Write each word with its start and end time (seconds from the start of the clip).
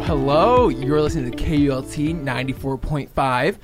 hello. 0.00 0.68
You're 0.68 1.00
listening 1.00 1.30
to 1.30 1.36
KULT 1.36 2.24
94.5, 2.24 3.58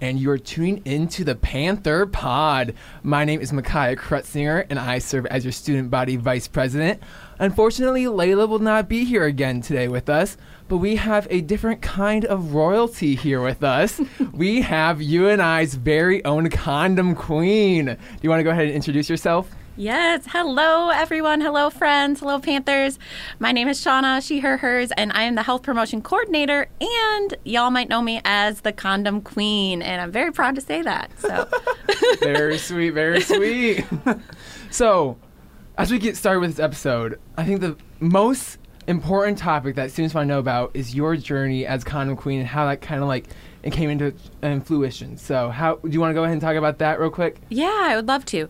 and 0.00 0.18
you're 0.18 0.38
tuning 0.38 0.80
into 0.86 1.24
the 1.24 1.34
Panther 1.34 2.06
Pod. 2.06 2.74
My 3.02 3.26
name 3.26 3.40
is 3.42 3.52
Micaiah 3.52 3.96
Krutsinger, 3.96 4.64
and 4.70 4.78
I 4.78 4.98
serve 4.98 5.26
as 5.26 5.44
your 5.44 5.52
student 5.52 5.90
body 5.90 6.16
vice 6.16 6.48
president. 6.48 7.02
Unfortunately, 7.38 8.04
Layla 8.04 8.48
will 8.48 8.60
not 8.60 8.88
be 8.88 9.04
here 9.04 9.24
again 9.24 9.60
today 9.60 9.88
with 9.88 10.08
us, 10.08 10.38
but 10.68 10.78
we 10.78 10.96
have 10.96 11.26
a 11.28 11.42
different 11.42 11.82
kind 11.82 12.24
of 12.24 12.54
royalty 12.54 13.14
here 13.14 13.42
with 13.42 13.62
us. 13.62 14.00
we 14.32 14.62
have 14.62 15.02
UNI's 15.02 15.74
very 15.74 16.24
own 16.24 16.48
condom 16.48 17.14
queen. 17.14 17.86
Do 17.86 17.98
you 18.22 18.30
want 18.30 18.40
to 18.40 18.44
go 18.44 18.50
ahead 18.50 18.66
and 18.66 18.74
introduce 18.74 19.10
yourself? 19.10 19.50
Yes. 19.76 20.26
Hello, 20.28 20.90
everyone. 20.90 21.40
Hello, 21.40 21.68
friends. 21.68 22.20
Hello, 22.20 22.38
Panthers. 22.38 22.96
My 23.40 23.50
name 23.50 23.66
is 23.66 23.84
Shawna, 23.84 24.24
she, 24.24 24.38
her, 24.38 24.58
hers, 24.58 24.92
and 24.96 25.10
I 25.10 25.24
am 25.24 25.34
the 25.34 25.42
health 25.42 25.64
promotion 25.64 26.00
coordinator. 26.00 26.68
And 26.80 27.34
y'all 27.44 27.72
might 27.72 27.88
know 27.88 28.00
me 28.00 28.20
as 28.24 28.60
the 28.60 28.70
condom 28.72 29.20
queen. 29.20 29.82
And 29.82 30.00
I'm 30.00 30.12
very 30.12 30.30
proud 30.30 30.54
to 30.54 30.60
say 30.60 30.80
that. 30.82 31.10
So, 31.18 31.48
very 32.20 32.56
sweet. 32.56 32.90
Very 32.90 33.20
sweet. 33.20 33.84
so, 34.70 35.16
as 35.76 35.90
we 35.90 35.98
get 35.98 36.16
started 36.16 36.38
with 36.38 36.50
this 36.50 36.60
episode, 36.60 37.18
I 37.36 37.42
think 37.42 37.60
the 37.60 37.76
most 37.98 38.58
important 38.86 39.38
topic 39.38 39.74
that 39.74 39.90
students 39.90 40.14
want 40.14 40.28
to 40.28 40.28
know 40.28 40.38
about 40.38 40.70
is 40.74 40.94
your 40.94 41.16
journey 41.16 41.66
as 41.66 41.82
condom 41.82 42.16
queen 42.16 42.38
and 42.38 42.48
how 42.48 42.66
that 42.66 42.80
kind 42.80 43.02
of 43.02 43.08
like 43.08 43.26
it 43.64 43.72
came 43.72 43.90
into 43.90 44.14
um, 44.44 44.60
fruition. 44.60 45.16
So, 45.16 45.48
how 45.48 45.76
do 45.76 45.90
you 45.90 46.00
want 46.00 46.10
to 46.10 46.14
go 46.14 46.22
ahead 46.22 46.34
and 46.34 46.40
talk 46.40 46.54
about 46.54 46.78
that 46.78 47.00
real 47.00 47.10
quick? 47.10 47.40
Yeah, 47.48 47.76
I 47.76 47.96
would 47.96 48.06
love 48.06 48.24
to. 48.26 48.48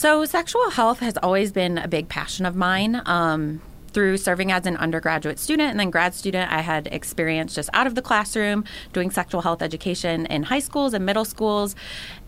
So, 0.00 0.24
sexual 0.24 0.70
health 0.70 1.00
has 1.00 1.18
always 1.18 1.52
been 1.52 1.76
a 1.76 1.86
big 1.86 2.08
passion 2.08 2.46
of 2.46 2.56
mine. 2.56 3.02
Um, 3.04 3.60
through 3.92 4.16
serving 4.16 4.50
as 4.50 4.64
an 4.64 4.78
undergraduate 4.78 5.38
student 5.38 5.72
and 5.72 5.78
then 5.78 5.90
grad 5.90 6.14
student, 6.14 6.50
I 6.50 6.62
had 6.62 6.86
experience 6.90 7.54
just 7.54 7.68
out 7.74 7.86
of 7.86 7.96
the 7.96 8.00
classroom 8.00 8.64
doing 8.94 9.10
sexual 9.10 9.42
health 9.42 9.60
education 9.60 10.24
in 10.24 10.44
high 10.44 10.60
schools 10.60 10.94
and 10.94 11.04
middle 11.04 11.26
schools. 11.26 11.76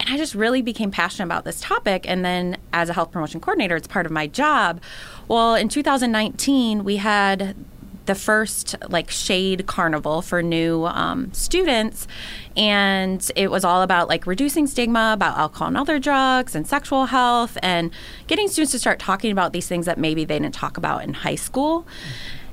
And 0.01 0.11
I 0.11 0.19
just 0.19 0.35
really 0.35 0.61
became 0.61 0.91
passionate 0.91 1.25
about 1.25 1.45
this 1.45 1.63
topic. 1.63 2.05
And 2.07 2.23
then 2.23 2.59
as 2.75 2.91
a 2.91 2.93
health 2.93 3.11
promotion 3.11 3.41
coordinator, 3.41 3.77
it's 3.77 3.89
part 3.89 4.05
of 4.05 4.13
my 4.13 4.27
job. 4.27 4.83
Well, 5.27 5.55
in 5.55 5.71
2019, 5.71 6.85
we 6.85 6.97
had 6.99 7.57
the 8.07 8.15
first 8.15 8.75
like 8.89 9.11
shade 9.11 9.67
carnival 9.67 10.23
for 10.23 10.43
new 10.43 10.85
um, 10.87 11.33
students. 11.33 12.07
And 12.57 13.31
it 13.37 13.51
was 13.51 13.65
all 13.65 13.83
about 13.83 14.09
like 14.09 14.27
reducing 14.27 14.67
stigma 14.67 15.13
about 15.15 15.39
alcohol 15.39 15.69
and 15.69 15.77
other 15.77 15.99
drugs 15.99 16.55
and 16.55 16.67
sexual 16.67 17.07
health 17.07 17.57
and 17.63 17.91
getting 18.27 18.49
students 18.49 18.73
to 18.73 18.79
start 18.79 18.99
talking 18.99 19.33
about 19.33 19.53
these 19.53 19.69
things 19.69 19.87
that 19.87 19.99
maybe 19.99 20.25
they 20.25 20.39
didn't 20.39 20.55
talk 20.55 20.77
about 20.77 21.05
in 21.05 21.15
high 21.15 21.35
school. 21.35 21.87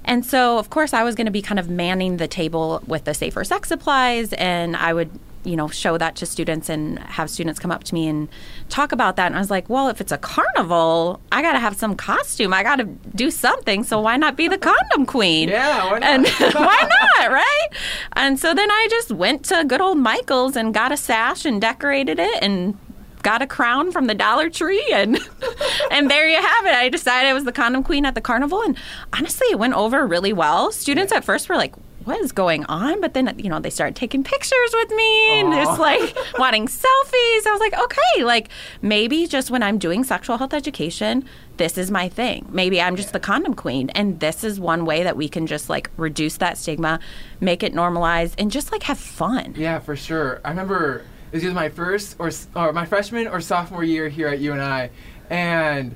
And 0.06 0.26
so, 0.26 0.58
of 0.58 0.70
course, 0.70 0.94
I 0.94 1.04
was 1.04 1.14
going 1.14 1.26
to 1.26 1.32
be 1.32 1.42
kind 1.42 1.60
of 1.60 1.70
manning 1.70 2.18
the 2.18 2.28
table 2.28 2.82
with 2.88 3.04
the 3.04 3.14
safer 3.14 3.44
sex 3.44 3.68
supplies, 3.68 4.34
and 4.34 4.76
I 4.76 4.94
would 4.94 5.12
you 5.44 5.56
know, 5.56 5.68
show 5.68 5.98
that 5.98 6.16
to 6.18 6.26
students 6.26 6.70
and 6.70 7.00
have 7.00 7.30
students 7.30 7.60
come 7.60 7.72
up 7.72 7.84
to 7.86 7.94
me 7.94 8.08
and 8.08 8.28
talk 8.68 8.92
about 8.92 9.16
that. 9.16 9.28
And 9.28 9.36
I 9.36 9.40
was 9.40 9.50
like, 9.50 9.70
well, 9.70 9.88
if 9.88 10.02
it's 10.02 10.12
a 10.12 10.18
carnival, 10.18 11.22
I 11.32 11.42
got 11.42 11.54
to 11.54 11.60
have 11.60 11.76
some 11.78 11.96
costume. 11.96 12.54
I 12.54 12.64
got 12.64 12.78
to 12.78 12.84
do 12.84 13.32
something. 13.32 13.84
So 13.84 14.02
why 14.02 14.18
not 14.18 14.36
be 14.36 14.48
the 14.48 14.58
condom 14.58 15.06
queen? 15.06 15.50
Yeah, 15.60 15.92
why 15.92 16.00
not? 16.00 16.04
And 16.04 16.26
why 16.54 16.90
not, 17.18 17.32
right? 17.32 17.68
And 18.14 18.40
so 18.40 18.54
then 18.54 18.70
I 18.70 18.88
just 18.90 19.12
went 19.12 19.46
to 19.46 19.64
good 19.66 19.82
old 19.82 19.98
Michael's 19.98 20.56
and 20.56 20.74
got 20.74 20.92
a 20.92 20.98
sash 20.98 21.46
and 21.46 21.60
decorated 21.60 22.20
it 22.20 22.44
and 22.44 22.78
got 23.24 23.42
a 23.42 23.48
crown 23.48 23.92
from 23.92 24.08
the 24.08 24.14
Dollar 24.14 24.50
Tree 24.50 24.86
and 24.92 25.20
and 25.92 26.10
there 26.10 26.28
you 26.28 26.42
have 26.42 26.66
it. 26.66 26.74
I 26.74 26.90
decided 26.90 27.30
I 27.30 27.34
was 27.34 27.44
the 27.44 27.52
condom 27.52 27.84
queen 27.84 28.06
at 28.06 28.16
the 28.16 28.22
carnival 28.22 28.62
and 28.62 28.78
honestly 29.14 29.48
it 29.52 29.60
went 29.60 29.74
over 29.74 30.06
really 30.06 30.34
well. 30.34 30.72
Students 30.72 31.12
at 31.12 31.24
first 31.24 31.50
were 31.50 31.56
like, 31.58 31.74
what 32.10 32.20
is 32.22 32.32
going 32.32 32.66
on? 32.66 33.00
But 33.02 33.14
then, 33.14 33.36
you 33.38 33.52
know, 33.52 33.60
they 33.60 33.70
started 33.70 33.96
taking 33.96 34.24
pictures 34.24 34.72
with 34.74 34.90
me 34.90 35.40
and 35.42 35.54
just 35.54 35.80
like 35.80 36.18
wanting 36.40 36.66
selfies. 36.66 37.46
I 37.46 37.52
was 37.52 37.60
like, 37.60 37.80
okay, 37.80 38.24
like 38.24 38.50
maybe 38.82 39.28
just 39.28 39.52
when 39.52 39.62
I'm 39.62 39.78
doing 39.78 40.04
sexual 40.04 40.40
health 40.40 40.56
education, 40.56 41.24
this 41.58 41.78
is 41.78 41.92
my 41.92 42.10
thing. 42.10 42.48
Maybe 42.50 42.82
I'm 42.82 42.96
just 42.96 43.14
the 43.14 43.20
condom 43.20 43.54
queen. 43.54 43.92
And 43.92 44.20
this 44.20 44.44
is 44.44 44.60
one 44.60 44.86
way 44.86 45.04
that 45.04 45.18
we 45.18 45.30
can 45.30 45.46
just 45.46 45.70
like 45.70 45.92
reduce 45.98 46.38
that 46.38 46.58
stigma, 46.58 47.00
make 47.40 47.62
it 47.62 47.76
normalized, 47.76 48.34
and 48.40 48.50
just 48.50 48.72
like 48.72 48.82
have 48.84 48.98
fun. 48.98 49.54
Yeah, 49.56 49.78
for 49.78 49.96
sure. 49.96 50.42
I 50.44 50.50
remember 50.50 51.06
it 51.32 51.36
was 51.36 51.44
either 51.44 51.54
my 51.54 51.70
first 51.70 52.16
or, 52.18 52.32
or 52.56 52.74
my 52.74 52.88
freshman 52.88 53.28
or 53.28 53.40
sophomore 53.40 53.84
year 53.84 54.10
here 54.10 54.30
at 54.30 54.40
UNI. 54.40 54.90
And 55.30 55.96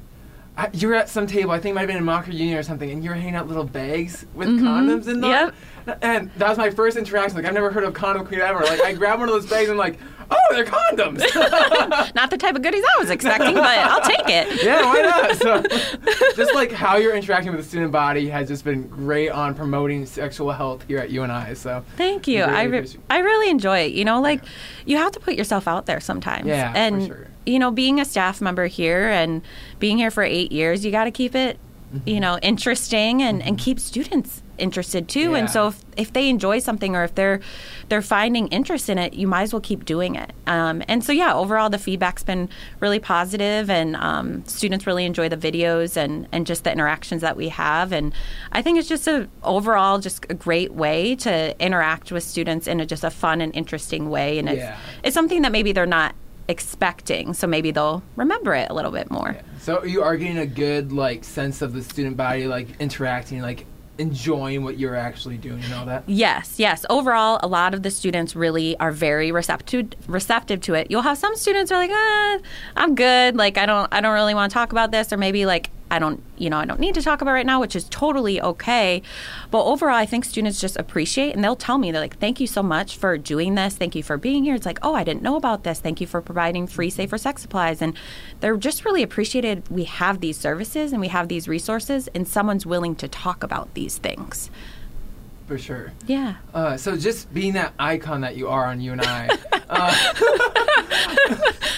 I, 0.56 0.70
you 0.74 0.88
were 0.88 0.94
at 0.94 1.10
some 1.10 1.26
table, 1.26 1.52
I 1.52 1.60
think 1.60 1.72
it 1.72 1.76
might 1.76 1.82
have 1.82 1.88
been 1.88 1.98
in 1.98 2.04
Maucker 2.04 2.32
Union 2.32 2.58
or 2.58 2.64
something, 2.64 2.90
and 2.92 3.04
you 3.04 3.10
were 3.10 3.16
hanging 3.16 3.36
out 3.36 3.48
little 3.48 3.64
bags 3.64 4.26
with 4.36 4.48
mm-hmm. 4.48 4.66
condoms 4.66 5.08
in 5.08 5.20
them. 5.22 5.54
Yep. 5.86 5.98
And 6.02 6.32
that 6.38 6.48
was 6.48 6.58
my 6.58 6.70
first 6.70 6.96
interaction. 6.96 7.36
Like, 7.36 7.46
I've 7.46 7.54
never 7.54 7.72
heard 7.72 7.84
of 7.84 7.94
condom 7.94 8.26
queen 8.26 8.40
ever. 8.40 8.60
Like, 8.62 8.82
I 8.82 8.94
grabbed 8.94 9.20
one 9.20 9.30
of 9.30 9.34
those 9.34 9.50
bags 9.50 9.70
and, 9.70 9.80
like, 9.80 10.00
oh, 10.30 10.38
they're 10.52 10.64
condoms. 10.64 11.20
not 12.16 12.30
the 12.30 12.38
type 12.38 12.56
of 12.56 12.62
goodies 12.62 12.84
I 12.96 13.00
was 13.02 13.10
expecting, 13.10 13.56
but 13.56 13.66
I'll 13.66 14.02
take 14.02 14.30
it. 14.30 14.44
Yeah, 14.64 14.86
why 14.86 15.02
not? 15.02 15.36
So, 15.38 15.62
just 16.36 16.54
like 16.54 16.72
how 16.72 16.96
you're 16.96 17.16
interacting 17.16 17.52
with 17.52 17.62
the 17.62 17.68
student 17.68 17.92
body 17.92 18.30
has 18.30 18.48
just 18.48 18.64
been 18.64 18.88
great 18.88 19.30
on 19.30 19.56
promoting 19.56 20.06
sexual 20.06 20.52
health 20.52 20.86
here 20.88 21.00
at 21.00 21.10
UNI. 21.10 21.56
So, 21.56 21.84
thank 21.98 22.28
you. 22.28 22.42
Really 22.46 22.54
I, 22.54 22.64
re- 22.64 22.88
I 23.10 23.18
really 23.20 23.50
enjoy 23.50 23.80
it. 23.80 23.94
You 23.94 24.06
know, 24.06 24.22
like, 24.22 24.42
you 24.86 24.98
have 24.98 25.12
to 25.14 25.20
put 25.20 25.34
yourself 25.34 25.68
out 25.68 25.86
there 25.86 26.00
sometimes. 26.00 26.46
Yeah, 26.46 26.72
and, 26.76 27.08
sure. 27.08 27.28
You 27.46 27.60
know, 27.60 27.72
being 27.72 28.00
a 28.00 28.06
staff 28.06 28.42
member 28.42 28.68
here 28.68 29.10
and 29.10 29.42
being 29.80 29.98
here 29.98 30.12
for 30.12 30.24
eight 30.24 30.52
years, 30.52 30.86
you 30.86 30.92
got 30.92 31.06
to 31.06 31.12
keep 31.12 31.36
it, 31.36 31.58
mm-hmm. 31.94 32.10
you 32.10 32.20
know, 32.20 32.40
interesting 32.42 33.22
and, 33.22 33.40
mm-hmm. 33.40 33.48
and 33.50 33.58
keep 33.58 33.80
students 33.80 34.42
interested 34.58 35.08
too. 35.08 35.32
Yeah. 35.32 35.38
And 35.38 35.50
so 35.50 35.68
if, 35.68 35.84
if 35.98 36.14
they 36.14 36.30
enjoy 36.30 36.60
something 36.60 36.96
or 36.96 37.04
if 37.04 37.16
they're 37.16 37.40
they're 37.90 38.02
finding 38.02 38.48
interest 38.50 38.88
in 38.90 38.98
it, 38.98 39.14
you 39.14 39.28
might 39.28 39.44
as 39.44 39.54
well 39.54 39.62
keep 39.62 39.84
doing 39.84 40.16
it. 40.16 40.32
Um, 40.48 40.84
and 40.88 41.04
so 41.04 41.12
yeah, 41.12 41.34
overall 41.34 41.70
the 41.70 41.80
feedback's 41.80 42.24
been 42.24 42.50
really 42.80 43.00
positive, 43.00 43.70
and 43.70 43.96
um, 43.96 44.46
students 44.46 44.88
really 44.88 45.06
enjoy 45.06 45.28
the 45.30 45.38
videos 45.38 45.98
and 45.98 46.28
and 46.32 46.46
just 46.46 46.64
the 46.64 46.72
interactions 46.72 47.22
that 47.22 47.36
we 47.36 47.50
have. 47.50 47.92
And 47.92 48.14
I 48.52 48.62
think 48.62 48.78
it's 48.78 48.88
just 48.88 49.08
a 49.08 49.28
overall 49.44 50.00
just 50.00 50.26
a 50.30 50.34
great 50.34 50.74
way 50.74 51.16
to 51.18 51.56
interact 51.60 52.12
with 52.12 52.24
students 52.24 52.68
in 52.68 52.80
a, 52.80 52.86
just 52.86 53.04
a 53.04 53.10
fun 53.10 53.42
and 53.42 53.54
interesting 53.56 54.10
way. 54.10 54.38
And 54.38 54.48
yeah. 54.48 54.54
it's 54.54 54.80
it's 55.04 55.14
something 55.14 55.42
that 55.42 55.52
maybe 55.52 55.72
they're 55.72 55.86
not 55.86 56.16
expecting 56.48 57.34
so 57.34 57.48
maybe 57.48 57.72
they'll 57.72 58.04
remember 58.16 58.54
it 58.54 58.70
a 58.70 58.74
little 58.74 58.92
bit 58.92 59.10
more 59.10 59.32
yeah. 59.36 59.42
so 59.60 59.84
you 59.84 60.02
are 60.02 60.18
getting 60.18 60.38
a 60.38 60.46
good 60.46 60.92
like 60.92 61.24
sense 61.24 61.62
of 61.62 61.74
the 61.74 61.82
student 61.82 62.18
body 62.18 62.48
like 62.48 62.68
interacting 62.80 63.42
like 63.42 63.66
enjoying 63.98 64.64
what 64.64 64.78
you're 64.80 64.96
actually 64.96 65.38
doing 65.38 65.64
and 65.64 65.74
all 65.74 65.86
that? 65.86 66.04
Yes, 66.08 66.56
yes. 66.58 66.86
Overall, 66.90 67.40
a 67.44 67.48
lot 67.48 67.74
of 67.74 67.84
the 67.84 67.92
students 67.92 68.36
really 68.36 68.78
are 68.80 68.92
very 68.92 69.32
receptive 69.32 69.90
receptive 70.08 70.62
to 70.62 70.74
it. 70.74 70.90
You'll 70.90 71.04
have 71.04 71.18
some 71.18 71.36
students 71.36 71.72
who 71.72 71.78
are 71.78 71.80
like, 71.80 71.92
ah, 71.94 72.40
I'm 72.76 72.96
good. 72.96 73.36
Like 73.36 73.58
I 73.58 73.66
don't 73.66 73.88
I 73.94 74.02
don't 74.02 74.14
really 74.14 74.34
want 74.34 74.52
to 74.52 74.54
talk 74.54 74.72
about 74.72 74.92
this, 74.92 75.14
or 75.14 75.18
maybe 75.18 75.46
like 75.46 75.70
I 75.92 76.00
don't, 76.00 76.24
you 76.38 76.50
know, 76.50 76.58
I 76.58 76.66
don't 76.66 76.80
need 76.80 76.96
to 76.96 77.02
talk 77.02 77.22
about 77.22 77.34
right 77.34 77.46
now, 77.46 77.60
which 77.60 77.76
is 77.76 77.86
totally 77.90 78.42
okay. 78.42 79.02
But 79.52 79.66
overall, 79.66 79.96
I 79.96 80.06
think 80.06 80.26
students 80.26 80.60
just 80.60 80.76
appreciate 80.78 81.36
and 81.36 81.44
they'll 81.44 81.56
tell 81.56 81.78
me, 81.78 81.92
they're 81.92 82.02
like, 82.02 82.18
thank 82.18 82.40
you 82.40 82.48
so 82.48 82.64
much 82.64 82.98
for 82.98 83.18
doing 83.18 83.56
this. 83.56 83.76
Thank 83.76 83.96
you 83.96 84.04
for 84.04 84.18
being 84.18 84.44
here. 84.44 84.56
It's 84.56 84.66
like, 84.66 84.80
oh, 84.82 84.96
I 84.96 85.04
didn't 85.04 85.22
know 85.22 85.36
about 85.36 85.64
this. 85.64 85.80
Thank 85.80 86.02
you 86.02 86.08
for 86.08 86.22
providing 86.22 86.68
free, 86.68 86.90
safer 86.90 87.18
sex 87.18 87.42
supplies. 87.42 87.82
And 87.82 87.96
they're 88.40 88.58
just 88.58 88.86
really 88.86 89.04
appreciated 89.04 89.70
we 89.70 89.84
have 89.84 90.20
these 90.20 90.38
services 90.38 90.92
and 90.92 91.02
we 91.02 91.10
have 91.10 91.28
these 91.28 91.48
resources 91.48 92.08
and 92.16 92.28
someone's 92.28 92.66
willing 92.66 92.96
to 92.96 93.08
talk 93.08 93.44
about 93.44 93.74
these 93.74 93.98
things. 93.98 94.50
For 95.54 95.60
sure. 95.60 95.92
Yeah. 96.08 96.38
Uh, 96.52 96.78
so 96.78 96.98
just 96.98 97.32
being 97.32 97.54
that 97.54 97.76
icon 97.78 98.22
that 98.22 98.36
you 98.36 98.48
are 98.48 98.66
on 98.66 98.82
UNI. 98.82 99.04
uh, 99.06 99.30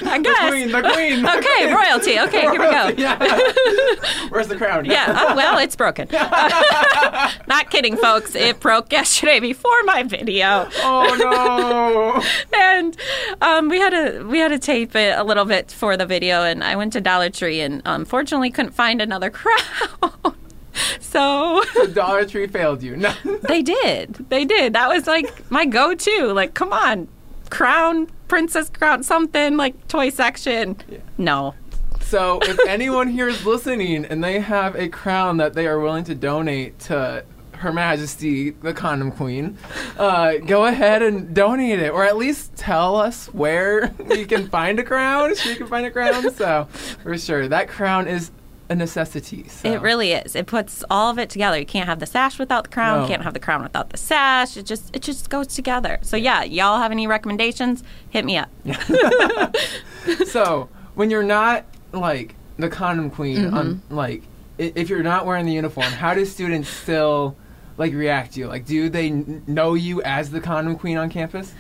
I 0.02 0.20
guess. 0.24 0.40
The 0.40 0.50
queen, 0.50 0.72
the 0.72 0.82
queen. 0.94 1.22
The 1.22 1.38
okay, 1.40 1.66
queen. 1.66 1.76
royalty. 1.76 2.20
Okay, 2.22 2.48
royalty, 2.48 2.48
here 2.48 2.52
we 2.52 2.58
go. 2.58 2.88
Yeah. 2.98 3.18
Where's 4.30 4.48
the 4.48 4.56
crown? 4.56 4.86
Yeah. 4.86 5.08
Oh, 5.10 5.36
well, 5.36 5.58
it's 5.58 5.76
broken. 5.76 6.08
Not 6.14 7.70
kidding, 7.70 7.98
folks. 7.98 8.34
It 8.34 8.62
broke 8.62 8.94
yesterday 8.94 9.42
before 9.42 9.84
my 9.84 10.04
video. 10.04 10.70
Oh 10.78 12.24
no. 12.54 12.58
and 12.58 12.96
um, 13.42 13.68
we 13.68 13.80
had 13.80 13.90
to 13.90 14.24
we 14.24 14.40
had 14.40 14.52
to 14.52 14.60
tape 14.60 14.96
it 14.96 15.18
a 15.18 15.24
little 15.26 15.44
bit 15.44 15.70
for 15.70 15.98
the 15.98 16.06
video, 16.06 16.44
and 16.44 16.64
I 16.64 16.78
went 16.78 16.94
to 16.94 17.02
Dollar 17.02 17.30
Tree 17.30 17.60
and 17.60 17.82
unfortunately 17.84 18.52
couldn't 18.52 18.72
find 18.72 19.02
another 19.02 19.30
crown. 19.30 20.34
So 21.00 21.64
the 21.74 21.88
Dollar 21.88 22.26
Tree 22.26 22.48
failed 22.48 22.84
you. 22.84 22.98
No. 22.98 23.14
they 23.44 23.62
did. 23.62 24.26
They 24.30 24.44
did. 24.44 24.74
That 24.74 24.90
was 24.90 25.08
like 25.08 25.50
my 25.50 25.66
go-to. 25.66 26.34
Like, 26.34 26.54
come 26.54 26.74
on, 26.74 27.08
crown, 27.50 28.08
princess 28.28 28.70
crown, 28.70 29.04
something 29.04 29.56
like 29.56 29.88
toy 29.88 30.10
section. 30.10 30.78
Yeah. 30.90 30.98
No. 31.18 31.56
So 32.02 32.40
if 32.44 32.60
anyone 32.68 33.08
here 33.08 33.28
is 33.28 33.46
listening 33.46 34.06
and 34.06 34.24
they 34.24 34.40
have 34.40 34.76
a 34.76 34.90
crown 34.90 35.38
that 35.38 35.54
they 35.54 35.68
are 35.68 35.80
willing 35.80 36.04
to 36.06 36.16
donate 36.16 36.78
to 36.82 37.24
her 37.54 37.72
Majesty, 37.72 38.52
the 38.52 38.74
Condom 38.74 39.12
Queen, 39.12 39.58
uh, 39.98 40.34
go 40.46 40.66
ahead 40.66 41.02
and 41.02 41.34
donate 41.34 41.80
it, 41.80 41.90
or 41.90 42.04
at 42.04 42.18
least 42.18 42.56
tell 42.56 42.98
us 42.98 43.28
where 43.28 43.94
we 44.06 44.26
can 44.26 44.50
find 44.50 44.80
a 44.80 44.84
crown. 44.84 45.36
She 45.36 45.56
can 45.56 45.68
find 45.68 45.86
a 45.86 45.92
crown. 45.92 46.32
So 46.34 46.68
for 47.02 47.18
sure, 47.18 47.48
that 47.48 47.70
crown 47.70 48.08
is 48.08 48.32
a 48.70 48.76
necessity. 48.76 49.48
So. 49.48 49.72
It 49.72 49.82
really 49.82 50.12
is. 50.14 50.36
It 50.36 50.48
puts 50.48 50.84
all 50.90 51.12
of 51.12 51.20
it 51.20 51.30
together. 51.30 51.60
You 51.60 51.66
can't 51.66 51.88
have 51.88 52.00
the 52.00 52.06
sash 52.06 52.40
without 52.40 52.64
the 52.66 52.70
crown. 52.72 53.02
No. 53.02 53.08
Can't 53.08 53.22
have 53.22 53.34
the 53.34 53.40
crown 53.40 53.62
without 53.64 53.90
the 53.92 53.98
sash. 53.98 54.58
It 54.58 54.66
just 54.66 54.96
it 54.96 55.02
just 55.02 55.30
goes 55.30 55.48
together. 55.48 56.00
So 56.02 56.18
yeah, 56.18 56.44
y'all 56.44 56.80
have 56.80 56.92
any 56.92 57.06
recommendations? 57.08 57.84
Hit 58.10 58.26
me 58.26 58.38
up. 58.38 58.50
so 60.28 60.70
when 60.96 61.10
you're 61.10 61.24
not 61.24 61.66
like 61.92 62.36
the 62.58 62.70
condom 62.70 63.10
queen 63.10 63.46
on 63.54 63.66
Mm-hmm. 63.76 63.96
like 63.96 64.24
if 64.58 64.90
you're 64.90 65.04
not 65.04 65.26
wearing 65.26 65.46
the 65.46 65.52
uniform 65.52 65.88
how 65.88 66.14
do 66.14 66.24
students 66.26 66.70
still 66.70 67.36
like 67.78 67.92
react 67.94 68.34
to 68.34 68.40
you 68.40 68.48
like 68.48 68.66
do 68.66 68.90
they 68.90 69.08
n- 69.08 69.44
know 69.48 69.74
you 69.74 70.02
as 70.04 70.32
the 70.32 70.40
condom 70.40 70.78
queen 70.78 70.98
on 70.98 71.10
campus 71.10 71.54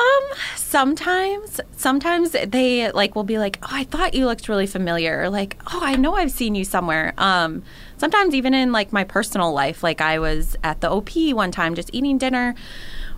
Um, 0.00 0.22
sometimes, 0.56 1.60
sometimes 1.76 2.30
they 2.30 2.90
like 2.92 3.14
will 3.14 3.24
be 3.24 3.38
like, 3.38 3.58
"Oh, 3.62 3.68
I 3.70 3.84
thought 3.84 4.14
you 4.14 4.26
looked 4.26 4.48
really 4.48 4.66
familiar," 4.66 5.22
or 5.22 5.28
like, 5.28 5.56
"Oh, 5.66 5.80
I 5.82 5.96
know 5.96 6.14
I've 6.14 6.30
seen 6.30 6.54
you 6.54 6.64
somewhere." 6.64 7.12
Um, 7.18 7.62
sometimes 7.98 8.34
even 8.34 8.54
in 8.54 8.72
like 8.72 8.92
my 8.92 9.04
personal 9.04 9.52
life, 9.52 9.82
like 9.82 10.00
I 10.00 10.18
was 10.18 10.56
at 10.64 10.80
the 10.80 10.90
OP 10.90 11.10
one 11.34 11.50
time 11.50 11.74
just 11.74 11.90
eating 11.92 12.18
dinner 12.18 12.54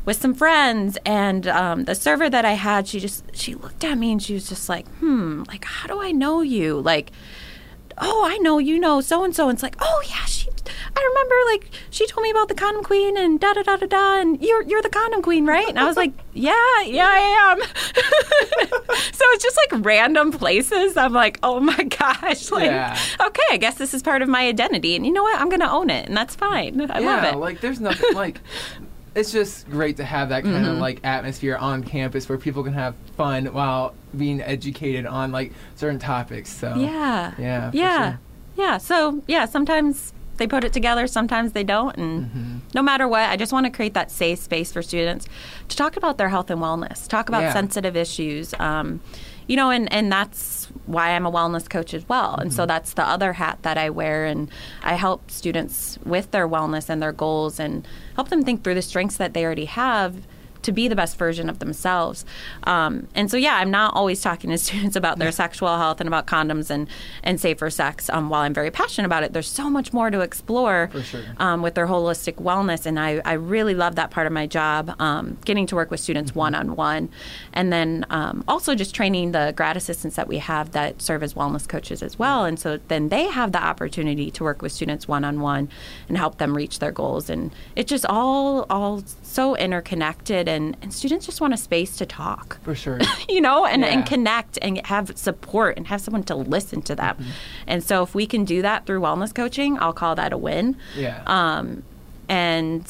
with 0.04 0.20
some 0.20 0.34
friends, 0.34 0.98
and 1.06 1.46
um, 1.46 1.84
the 1.84 1.94
server 1.94 2.28
that 2.28 2.44
I 2.44 2.52
had, 2.54 2.88
she 2.88 2.98
just 2.98 3.24
she 3.36 3.54
looked 3.54 3.84
at 3.84 3.96
me 3.96 4.10
and 4.12 4.22
she 4.22 4.34
was 4.34 4.48
just 4.48 4.68
like, 4.68 4.88
"Hmm, 4.98 5.44
like 5.48 5.64
how 5.64 5.86
do 5.86 6.02
I 6.02 6.10
know 6.10 6.40
you?" 6.40 6.80
Like 6.80 7.12
oh, 7.98 8.24
I 8.26 8.38
know 8.38 8.58
you 8.58 8.78
know 8.78 9.00
so 9.00 9.24
and 9.24 9.34
so. 9.34 9.48
And 9.48 9.56
it's 9.56 9.62
like, 9.62 9.76
oh 9.80 10.02
yeah, 10.08 10.24
she. 10.26 10.48
I 10.96 11.10
remember 11.10 11.34
like 11.52 11.70
she 11.90 12.06
told 12.06 12.22
me 12.22 12.30
about 12.30 12.48
the 12.48 12.54
condom 12.54 12.84
queen 12.84 13.16
and 13.16 13.40
da 13.40 13.52
da 13.54 13.62
da 13.62 13.76
da 13.76 13.86
da, 13.86 14.20
and 14.20 14.40
you're 14.42 14.62
you're 14.62 14.82
the 14.82 14.88
condom 14.90 15.22
queen, 15.22 15.44
right? 15.46 15.68
And 15.68 15.78
I 15.78 15.84
was 15.86 15.96
like, 15.96 16.12
yeah, 16.34 16.52
yeah, 16.84 17.06
I 17.08 17.52
am. 17.52 17.60
so 19.12 19.24
it's 19.30 19.42
just 19.42 19.58
like 19.70 19.84
random 19.84 20.32
places. 20.32 20.96
I'm 20.96 21.12
like, 21.12 21.38
oh 21.42 21.60
my 21.60 21.82
gosh, 21.98 22.50
like 22.50 22.66
Yeah. 22.66 22.98
okay, 23.20 23.42
I 23.50 23.56
guess 23.56 23.76
this 23.76 23.94
is 23.94 24.02
part 24.02 24.22
of 24.22 24.28
my 24.28 24.46
identity, 24.46 24.96
and 24.96 25.04
you 25.06 25.12
know 25.12 25.22
what? 25.22 25.40
I'm 25.40 25.48
gonna 25.48 25.70
own 25.70 25.90
it, 25.90 26.06
and 26.06 26.16
that's 26.16 26.34
fine. 26.34 26.80
I 26.90 27.00
yeah 27.00 27.06
love 27.06 27.24
it. 27.34 27.36
like 27.38 27.60
there's 27.60 27.80
nothing 27.80 28.14
like 28.14 28.40
it's 29.14 29.30
just 29.30 29.68
great 29.68 29.98
to 29.98 30.04
have 30.04 30.30
that 30.30 30.42
kind 30.42 30.56
of 30.56 30.62
Mm-hmm. 30.72 30.80
like 30.80 31.00
atmosphere 31.04 31.56
on 31.56 31.82
campus 31.84 32.28
where 32.28 32.38
people 32.38 32.64
can 32.64 32.72
have 32.72 32.94
fun 33.16 33.46
while 33.46 33.94
being 34.16 34.40
educated 34.40 35.04
on 35.06 35.32
like 35.32 35.52
certain 35.76 35.98
topics 35.98 36.50
so 36.50 36.74
yeah, 36.76 37.34
yeah 37.38 37.70
yeah, 37.74 38.10
sure. 38.12 38.20
yeah. 38.56 38.78
So 38.78 39.22
yeah, 39.26 39.44
sometimes 39.44 40.14
they 40.42 40.48
put 40.48 40.64
it 40.64 40.72
together, 40.72 41.06
sometimes 41.06 41.52
they 41.52 41.62
don't, 41.64 41.96
and 41.96 42.12
Mm-hmm. 42.26 42.56
no 42.74 42.82
matter 42.82 43.06
what, 43.06 43.30
I 43.30 43.36
just 43.36 43.52
want 43.52 43.64
to 43.66 43.70
create 43.70 43.94
that 43.94 44.10
safe 44.10 44.40
space 44.40 44.72
for 44.72 44.82
students 44.82 45.24
to 45.68 45.76
talk 45.76 45.96
about 45.96 46.18
their 46.18 46.28
health 46.30 46.50
and 46.50 46.60
wellness, 46.60 47.06
talk 47.06 47.28
about 47.28 47.42
Yeah. 47.42 47.52
sensitive 47.52 47.96
issues. 47.96 48.52
Um, 48.58 49.00
you 49.46 49.56
know, 49.56 49.70
and, 49.70 49.92
and 49.92 50.10
that's 50.10 50.66
why 50.86 51.10
I'm 51.10 51.26
a 51.26 51.30
wellness 51.32 51.68
coach 51.68 51.94
as 51.94 52.08
well. 52.08 52.34
And 52.36 52.50
Mm-hmm. 52.50 52.56
so 52.56 52.66
that's 52.66 52.94
the 52.94 53.06
other 53.06 53.32
hat 53.34 53.58
that 53.62 53.76
I 53.78 53.90
wear. 53.90 54.24
And 54.24 54.50
I 54.82 54.94
help 54.94 55.30
students 55.30 55.98
with 56.04 56.30
their 56.32 56.48
wellness 56.48 56.88
and 56.88 57.00
their 57.02 57.12
goals 57.12 57.60
and 57.60 57.86
help 58.16 58.28
them 58.30 58.42
think 58.44 58.62
through 58.64 58.74
the 58.74 58.82
strengths 58.82 59.16
that 59.18 59.32
they 59.34 59.44
already 59.44 59.66
have 59.66 60.12
to 60.62 60.72
be 60.72 60.88
the 60.88 60.96
best 60.96 61.16
version 61.16 61.48
of 61.48 61.58
themselves. 61.58 62.24
Um, 62.64 63.08
and 63.14 63.30
so, 63.30 63.36
yeah, 63.36 63.56
I'm 63.56 63.70
not 63.70 63.94
always 63.94 64.20
talking 64.20 64.50
to 64.50 64.58
students 64.62 64.96
about 64.96 65.18
their 65.18 65.32
sexual 65.32 65.76
health 65.76 66.00
and 66.00 66.08
about 66.08 66.26
condoms 66.26 66.70
and, 66.70 66.88
and 67.22 67.40
safer 67.40 67.70
sex. 67.70 68.08
Um, 68.10 68.28
while 68.28 68.42
I'm 68.42 68.54
very 68.54 68.70
passionate 68.70 69.06
about 69.06 69.22
it, 69.22 69.32
there's 69.32 69.48
so 69.48 69.68
much 69.68 69.92
more 69.92 70.10
to 70.10 70.20
explore 70.20 70.90
sure. 71.04 71.22
um, 71.38 71.62
with 71.62 71.74
their 71.74 71.86
holistic 71.86 72.34
wellness. 72.34 72.86
And 72.86 72.98
I, 72.98 73.20
I 73.24 73.34
really 73.34 73.74
love 73.74 73.96
that 73.96 74.10
part 74.10 74.26
of 74.26 74.32
my 74.32 74.46
job, 74.46 74.94
um, 75.00 75.38
getting 75.44 75.66
to 75.66 75.74
work 75.74 75.90
with 75.90 76.00
students 76.00 76.34
one 76.34 76.54
on 76.54 76.76
one. 76.76 77.08
And 77.52 77.72
then 77.72 78.06
um, 78.10 78.44
also 78.48 78.74
just 78.74 78.94
training 78.94 79.32
the 79.32 79.52
grad 79.56 79.76
assistants 79.76 80.16
that 80.16 80.28
we 80.28 80.38
have 80.38 80.72
that 80.72 81.00
serve 81.02 81.22
as 81.22 81.34
wellness 81.34 81.68
coaches 81.68 82.02
as 82.02 82.18
well. 82.18 82.44
And 82.44 82.58
so 82.58 82.78
then 82.88 83.08
they 83.08 83.24
have 83.24 83.52
the 83.52 83.62
opportunity 83.62 84.30
to 84.32 84.44
work 84.44 84.62
with 84.62 84.72
students 84.72 85.08
one 85.08 85.24
on 85.24 85.40
one 85.40 85.68
and 86.08 86.16
help 86.16 86.38
them 86.38 86.56
reach 86.56 86.78
their 86.78 86.92
goals. 86.92 87.30
And 87.30 87.52
it's 87.76 87.88
just 87.88 88.06
all, 88.06 88.66
all 88.70 89.02
so 89.22 89.56
interconnected. 89.56 90.48
And, 90.52 90.76
and 90.82 90.92
students 90.92 91.26
just 91.26 91.40
want 91.40 91.52
a 91.54 91.56
space 91.56 91.96
to 91.96 92.06
talk 92.06 92.58
for 92.62 92.74
sure 92.74 92.98
you 93.28 93.40
know, 93.40 93.64
and, 93.66 93.82
Yeah. 93.82 93.88
and 93.88 94.06
connect 94.06 94.58
and 94.62 94.84
have 94.86 95.06
support 95.16 95.76
and 95.76 95.86
have 95.88 96.00
someone 96.00 96.22
to 96.24 96.34
listen 96.36 96.82
to 96.82 96.94
them. 96.94 97.16
And 97.66 97.82
so 97.82 98.02
if 98.02 98.14
we 98.14 98.26
can 98.26 98.44
do 98.44 98.62
that 98.62 98.86
through 98.86 99.00
wellness 99.00 99.34
coaching, 99.34 99.78
I'll 99.78 99.92
call 100.02 100.14
that 100.16 100.32
a 100.32 100.38
win. 100.38 100.76
yeah 100.96 101.22
Um, 101.26 101.82
and 102.28 102.82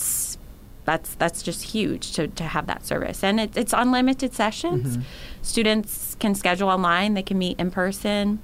that's 0.84 1.14
that's 1.14 1.42
just 1.42 1.62
huge 1.62 2.12
to, 2.12 2.26
to 2.28 2.44
have 2.44 2.66
that 2.66 2.84
service. 2.84 3.22
And 3.22 3.38
it, 3.40 3.56
it's 3.56 3.72
unlimited 3.72 4.34
sessions. 4.34 4.98
Students 5.42 6.16
can 6.20 6.34
schedule 6.34 6.68
online, 6.68 7.14
they 7.14 7.22
can 7.22 7.38
meet 7.38 7.58
in 7.60 7.70
person 7.70 8.40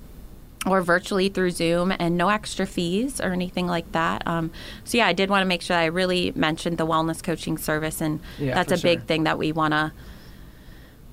or 0.67 0.83
virtually 0.83 1.29
through 1.29 1.51
Zoom, 1.53 1.93
and 1.99 2.17
no 2.17 2.29
extra 2.29 2.67
fees 2.67 3.21
or 3.21 3.33
anything 3.33 3.67
like 3.67 3.91
that. 3.93 4.27
Um, 4.27 4.51
so 4.85 4.99
yeah, 4.99 5.07
I 5.07 5.13
did 5.13 5.31
want 5.31 5.43
to 5.43 5.47
make 5.47 5.63
sure 5.63 5.77
I 5.77 5.87
really 5.87 6.33
mentioned 6.35 6.79
the 6.79 6.87
wellness 6.87 7.23
coaching 7.23 7.57
service, 7.59 8.01
and 8.01 8.21
Yeah, 8.39 8.55
that's 8.55 8.73
a 8.73 8.83
big 8.83 9.05
thing 9.05 9.25
that 9.25 9.39
we 9.39 9.53
want 9.53 9.73
to 9.73 9.93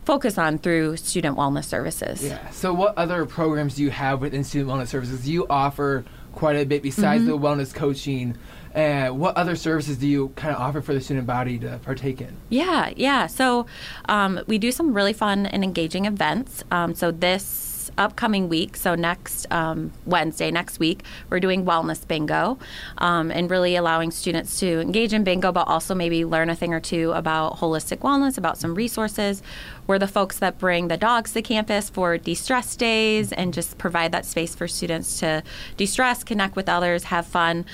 focus 0.04 0.38
on 0.38 0.58
through 0.60 0.98
student 0.98 1.38
wellness 1.38 1.66
services. 1.66 2.24
Yeah. 2.24 2.50
So, 2.50 2.74
what 2.74 2.98
other 2.98 3.26
programs 3.26 3.76
do 3.76 3.84
you 3.84 3.92
have 3.92 4.22
within 4.22 4.44
student 4.44 4.70
wellness 4.70 4.88
services? 4.88 5.28
You 5.28 5.48
offer 5.50 6.06
quite 6.34 6.58
a 6.58 6.66
bit 6.66 6.84
besides 6.84 7.24
Mm-hmm. 7.24 7.32
the 7.32 7.38
wellness 7.38 7.74
coaching. 7.74 8.36
And 8.74 9.18
what 9.20 9.38
other 9.38 9.56
services 9.56 9.96
do 9.98 10.06
you 10.06 10.34
kind 10.36 10.54
of 10.54 10.60
offer 10.62 10.82
for 10.82 10.94
the 10.94 11.00
student 11.00 11.26
body 11.26 11.58
to 11.60 11.80
partake 11.82 12.20
in? 12.20 12.36
Yeah, 12.50 12.92
yeah. 12.98 13.26
So 13.28 13.68
um, 14.10 14.42
we 14.48 14.58
do 14.58 14.70
some 14.70 14.94
really 14.94 15.14
fun 15.14 15.46
and 15.46 15.64
engaging 15.64 16.04
events. 16.06 16.62
Um, 16.72 16.94
so 16.94 17.10
this 17.10 17.65
upcoming 17.98 18.50
week, 18.50 18.76
so 18.76 18.96
next 18.96 19.46
um, 19.52 19.92
Wednesday, 20.06 20.52
next 20.52 20.80
week, 20.80 21.04
we're 21.30 21.40
doing 21.40 21.66
wellness 21.66 22.08
bingo, 22.08 22.58
um, 22.98 23.32
and 23.32 23.50
really 23.50 23.76
allowing 23.76 24.12
students 24.12 24.60
to 24.60 24.80
engage 24.82 25.14
in 25.14 25.24
bingo, 25.24 25.52
but 25.52 25.68
also 25.68 25.96
maybe 25.96 26.26
learn 26.26 26.50
a 26.50 26.56
thing 26.56 26.74
or 26.74 26.80
two 26.80 27.12
about 27.12 27.58
holistic 27.58 27.98
wellness, 28.00 28.38
about 28.38 28.58
some 28.58 28.76
resources. 28.76 29.42
We're 29.88 30.00
the 30.00 30.08
folks 30.08 30.40
that 30.40 30.58
bring 30.58 30.88
the 30.88 30.98
dogs 30.98 31.34
to 31.34 31.42
campus 31.42 31.90
for 31.90 32.18
de-stress 32.18 32.76
days 32.76 33.32
and 33.32 33.54
just 33.54 33.78
provide 33.78 34.12
that 34.14 34.26
space 34.26 34.56
for 34.56 34.68
students 34.68 35.20
to 35.20 35.44
de-stress, 35.78 36.24
connect 36.24 36.56
with 36.56 36.68
others, 36.68 37.06
have 37.06 37.28
fun. 37.28 37.66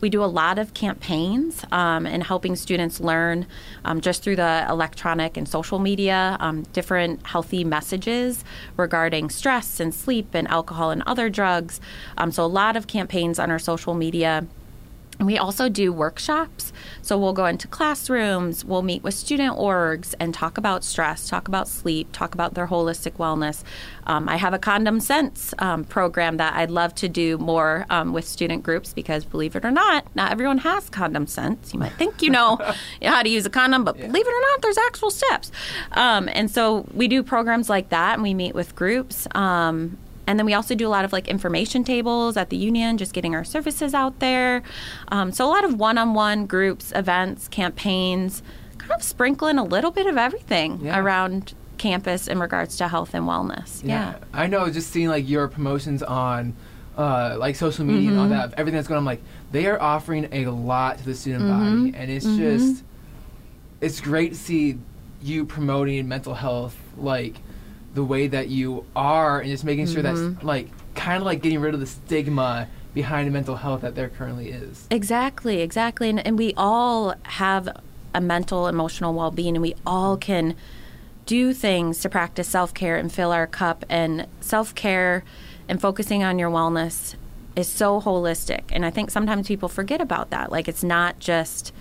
We 0.00 0.10
do 0.10 0.24
a 0.24 0.26
lot 0.26 0.58
of 0.58 0.74
campaigns 0.74 1.64
um, 1.70 2.06
helping 2.06 2.56
students 2.56 3.00
learn 3.00 3.46
um, 3.84 4.00
just 4.00 4.22
through 4.22 4.36
the 4.36 4.66
electronic 4.68 5.36
and 5.36 5.48
social 5.48 5.78
media 5.78 6.36
um, 6.40 6.62
different 6.72 7.26
healthy 7.26 7.64
messages 7.64 8.44
regarding 8.76 9.30
stress 9.30 9.78
and 9.78 9.94
sleep 9.94 10.34
and 10.34 10.48
alcohol 10.48 10.90
and 10.90 11.02
other 11.06 11.28
drugs. 11.28 11.80
Um, 12.16 12.32
so, 12.32 12.44
a 12.44 12.46
lot 12.46 12.76
of 12.76 12.86
campaigns 12.86 13.38
on 13.38 13.50
our 13.50 13.58
social 13.58 13.94
media. 13.94 14.46
And 15.20 15.26
we 15.26 15.36
also 15.36 15.68
do 15.68 15.92
workshops. 15.92 16.72
So 17.02 17.18
we'll 17.18 17.34
go 17.34 17.44
into 17.44 17.68
classrooms, 17.68 18.64
we'll 18.64 18.80
meet 18.80 19.02
with 19.02 19.12
student 19.12 19.54
orgs 19.58 20.14
and 20.18 20.32
talk 20.32 20.56
about 20.56 20.82
stress, 20.82 21.28
talk 21.28 21.46
about 21.46 21.68
sleep, 21.68 22.08
talk 22.12 22.32
about 22.32 22.54
their 22.54 22.66
holistic 22.66 23.12
wellness. 23.18 23.62
Um, 24.06 24.30
I 24.30 24.36
have 24.36 24.54
a 24.54 24.58
condom 24.58 24.98
sense 24.98 25.52
um, 25.58 25.84
program 25.84 26.38
that 26.38 26.54
I'd 26.54 26.70
love 26.70 26.94
to 26.96 27.08
do 27.08 27.36
more 27.36 27.84
um, 27.90 28.14
with 28.14 28.26
student 28.26 28.62
groups 28.62 28.94
because, 28.94 29.26
believe 29.26 29.54
it 29.56 29.64
or 29.64 29.70
not, 29.70 30.06
not 30.14 30.32
everyone 30.32 30.58
has 30.58 30.88
condom 30.88 31.26
sense. 31.26 31.74
You 31.74 31.80
might 31.80 31.92
think 31.92 32.22
you 32.22 32.30
know 32.30 32.58
how 33.02 33.22
to 33.22 33.28
use 33.28 33.44
a 33.44 33.50
condom, 33.50 33.84
but 33.84 33.98
believe 33.98 34.26
it 34.26 34.30
or 34.30 34.40
not, 34.52 34.62
there's 34.62 34.78
actual 34.78 35.10
steps. 35.10 35.52
Um, 35.92 36.30
and 36.32 36.50
so 36.50 36.86
we 36.94 37.08
do 37.08 37.22
programs 37.22 37.68
like 37.68 37.90
that 37.90 38.14
and 38.14 38.22
we 38.22 38.32
meet 38.32 38.54
with 38.54 38.74
groups. 38.74 39.28
And 40.30 40.38
then 40.38 40.46
we 40.46 40.54
also 40.54 40.76
do 40.76 40.86
a 40.86 40.92
lot 40.96 41.04
of 41.04 41.12
like 41.12 41.26
information 41.26 41.82
tables 41.82 42.36
at 42.36 42.50
the 42.50 42.56
union, 42.56 42.98
just 42.98 43.12
getting 43.12 43.34
our 43.34 43.42
services 43.42 43.94
out 43.94 44.20
there. 44.20 44.62
Um, 45.08 45.32
so 45.32 45.44
a 45.44 45.50
lot 45.50 45.64
of 45.64 45.74
one-on-one 45.74 46.46
groups, 46.46 46.92
events, 46.94 47.48
campaigns, 47.48 48.40
kind 48.78 48.92
of 48.92 49.02
sprinkling 49.02 49.58
a 49.58 49.64
little 49.64 49.90
bit 49.90 50.06
of 50.06 50.16
everything 50.16 50.78
Yeah. 50.82 51.00
around 51.00 51.52
campus 51.78 52.28
in 52.28 52.38
regards 52.38 52.76
to 52.76 52.86
health 52.86 53.12
and 53.12 53.24
wellness. 53.26 53.82
Yeah. 53.84 54.18
I 54.32 54.46
know 54.46 54.70
just 54.70 54.90
seeing 54.92 55.08
like 55.08 55.28
your 55.28 55.48
promotions 55.48 56.00
on 56.04 56.54
uh, 56.96 57.34
like 57.38 57.56
social 57.56 57.84
media 57.84 58.10
and 58.10 58.18
all 58.20 58.26
Mm-hmm. 58.26 58.50
that, 58.50 58.54
everything 58.56 58.76
that's 58.76 58.86
going 58.86 58.98
on, 58.98 59.02
I'm 59.02 59.06
like, 59.06 59.22
they 59.50 59.66
are 59.66 59.82
offering 59.82 60.28
a 60.30 60.46
lot 60.46 60.98
to 60.98 61.04
the 61.06 61.14
student 61.16 61.42
Mm-hmm. 61.44 61.86
body. 61.86 61.96
And 61.96 62.08
it's 62.08 62.26
just, 62.36 62.84
it's 63.80 64.00
great 64.00 64.32
to 64.34 64.38
see 64.38 64.78
you 65.22 65.44
promoting 65.44 66.06
mental 66.06 66.34
health, 66.34 66.76
like 66.96 67.34
the 67.94 68.04
way 68.04 68.26
that 68.28 68.48
you 68.48 68.84
are, 68.94 69.40
and 69.40 69.50
just 69.50 69.64
making 69.64 69.86
sure 69.86 70.02
Mm-hmm. 70.02 70.34
that's 70.34 70.44
like 70.44 70.68
kind 70.94 71.18
of 71.20 71.26
like 71.26 71.42
getting 71.42 71.60
rid 71.60 71.74
of 71.74 71.80
the 71.80 71.86
stigma 71.86 72.68
behind 72.94 73.32
mental 73.32 73.56
health 73.56 73.82
that 73.82 73.94
there 73.94 74.08
currently 74.08 74.50
is. 74.50 74.86
Exactly, 74.90 75.60
exactly. 75.60 76.08
And, 76.10 76.24
and 76.26 76.36
we 76.38 76.54
all 76.56 77.14
have 77.22 77.68
a 78.14 78.20
mental, 78.20 78.66
emotional 78.66 79.14
well 79.14 79.30
being, 79.30 79.56
and 79.56 79.62
we 79.62 79.74
all 79.86 80.16
can 80.16 80.54
do 81.26 81.52
things 81.52 82.00
to 82.00 82.08
practice 82.08 82.48
self 82.48 82.74
care 82.74 82.96
and 82.96 83.12
fill 83.12 83.30
our 83.32 83.46
cup. 83.46 83.84
And 83.88 84.26
self 84.40 84.74
care 84.74 85.22
and 85.68 85.80
focusing 85.80 86.24
on 86.24 86.38
your 86.38 86.50
wellness 86.50 87.14
is 87.54 87.68
so 87.68 88.00
holistic. 88.00 88.62
And 88.70 88.84
I 88.84 88.90
think 88.90 89.10
sometimes 89.10 89.46
people 89.46 89.68
forget 89.68 90.00
about 90.00 90.30
that. 90.30 90.50
Like, 90.50 90.66
it's 90.66 90.82
not 90.82 91.18
just, 91.20 91.72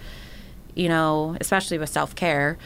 you 0.75 0.87
know, 0.89 1.35
especially 1.41 1.77
with 1.79 1.89
self 1.89 2.13
care. 2.15 2.57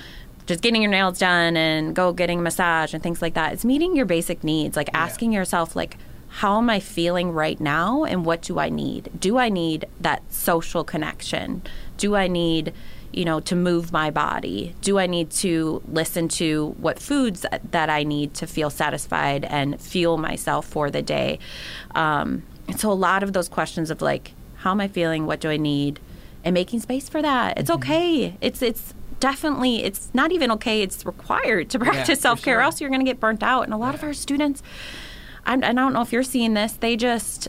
Just 0.45 0.61
getting 0.61 0.81
your 0.81 0.91
nails 0.91 1.19
done 1.19 1.55
and 1.55 1.95
go 1.95 2.13
getting 2.13 2.39
a 2.39 2.41
massage 2.41 2.93
and 2.93 3.01
things 3.01 3.21
like 3.21 3.33
that. 3.33 3.53
It's 3.53 3.65
meeting 3.65 3.95
your 3.95 4.05
basic 4.05 4.43
needs, 4.43 4.75
like 4.75 4.89
asking 4.93 5.31
yourself, 5.31 5.75
like, 5.75 5.97
how 6.27 6.57
am 6.57 6.69
I 6.69 6.79
feeling 6.79 7.31
right 7.31 7.59
now 7.59 8.05
and 8.05 8.25
what 8.25 8.41
do 8.41 8.59
I 8.59 8.69
need? 8.69 9.11
Do 9.19 9.37
I 9.37 9.49
need 9.49 9.85
that 10.01 10.23
social 10.33 10.83
connection? 10.83 11.61
Do 11.97 12.15
I 12.15 12.27
need, 12.27 12.73
you 13.11 13.23
know, 13.23 13.39
to 13.41 13.55
move 13.55 13.91
my 13.91 14.09
body? 14.09 14.75
Do 14.81 14.97
I 14.97 15.05
need 15.05 15.29
to 15.31 15.83
listen 15.87 16.27
to 16.29 16.73
what 16.77 16.99
foods 16.99 17.45
that 17.69 17.89
I 17.89 18.03
need 18.03 18.33
to 18.33 18.47
feel 18.47 18.71
satisfied 18.71 19.45
and 19.45 19.79
fuel 19.79 20.17
myself 20.17 20.65
for 20.65 20.89
the 20.89 21.03
day? 21.03 21.37
Um, 21.93 22.41
and 22.67 22.79
so 22.79 22.91
a 22.91 22.93
lot 22.93 23.21
of 23.21 23.33
those 23.33 23.47
questions 23.47 23.91
of 23.91 24.01
like, 24.01 24.33
how 24.57 24.71
am 24.71 24.81
I 24.81 24.87
feeling? 24.87 25.27
What 25.27 25.39
do 25.39 25.49
I 25.49 25.57
need? 25.57 25.99
And 26.43 26.55
making 26.55 26.79
space 26.79 27.07
for 27.07 27.21
that. 27.21 27.59
It's 27.59 27.69
mm-hmm. 27.69 27.83
okay. 27.83 28.37
It's 28.41 28.61
it's 28.61 28.93
definitely 29.23 29.85
it's 29.85 30.09
not 30.13 30.33
even 30.33 30.51
okay. 30.51 30.81
It's 30.81 31.05
required 31.05 31.69
to 31.69 31.79
practice 31.87 32.19
yeah, 32.19 32.21
self 32.21 32.41
care, 32.41 32.55
sure. 32.55 32.61
else 32.61 32.81
you're 32.81 32.89
going 32.89 32.99
to 32.99 33.09
get 33.09 33.21
burnt 33.21 33.41
out. 33.41 33.63
And 33.63 33.73
a 33.73 33.77
lot 33.77 33.93
yeah. 33.93 33.99
of 33.99 34.03
our 34.03 34.13
students 34.13 34.61
I'm, 35.45 35.63
I 35.63 35.69
do 35.69 35.73
not 35.73 35.93
know 35.93 36.01
if 36.01 36.11
you're 36.11 36.23
seeing 36.23 36.53
this. 36.53 36.73
They 36.73 36.95
just 36.95 37.47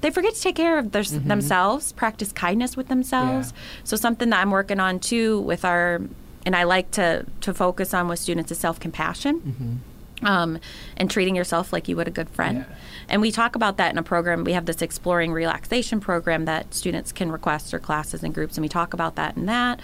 they 0.00 0.10
forget 0.10 0.34
to 0.34 0.40
take 0.40 0.56
care 0.56 0.78
of 0.78 0.92
their, 0.92 1.02
mm-hmm. 1.02 1.28
themselves, 1.28 1.92
practice 1.92 2.32
kindness 2.32 2.76
with 2.76 2.88
themselves. 2.88 3.52
Yeah. 3.52 3.60
So 3.84 3.96
something 3.96 4.30
that 4.30 4.40
I'm 4.40 4.50
working 4.50 4.80
on 4.80 4.98
too 4.98 5.40
with 5.40 5.64
our, 5.64 6.00
and 6.44 6.56
I 6.56 6.64
like 6.64 6.90
to 6.92 7.26
to 7.42 7.54
focus 7.54 7.94
on 7.94 8.08
with 8.08 8.18
students 8.18 8.50
is 8.50 8.58
self 8.58 8.80
compassion. 8.80 9.40
Mm-hmm. 9.40 9.76
Um, 10.22 10.58
and 10.98 11.10
treating 11.10 11.34
yourself 11.34 11.72
like 11.72 11.88
you 11.88 11.96
would 11.96 12.06
a 12.06 12.10
good 12.10 12.28
friend. 12.28 12.66
Yeah. 12.68 12.76
And 13.08 13.22
we 13.22 13.32
talk 13.32 13.56
about 13.56 13.78
that 13.78 13.90
in 13.90 13.96
a 13.96 14.02
program. 14.02 14.44
We 14.44 14.52
have 14.52 14.66
this 14.66 14.82
exploring 14.82 15.32
relaxation 15.32 15.98
program 15.98 16.44
that 16.44 16.74
students 16.74 17.10
can 17.10 17.32
request 17.32 17.72
or 17.72 17.78
classes 17.78 18.22
and 18.22 18.34
groups, 18.34 18.58
and 18.58 18.62
we 18.62 18.68
talk 18.68 18.92
about 18.92 19.14
that 19.16 19.36
and 19.36 19.48
that 19.48 19.80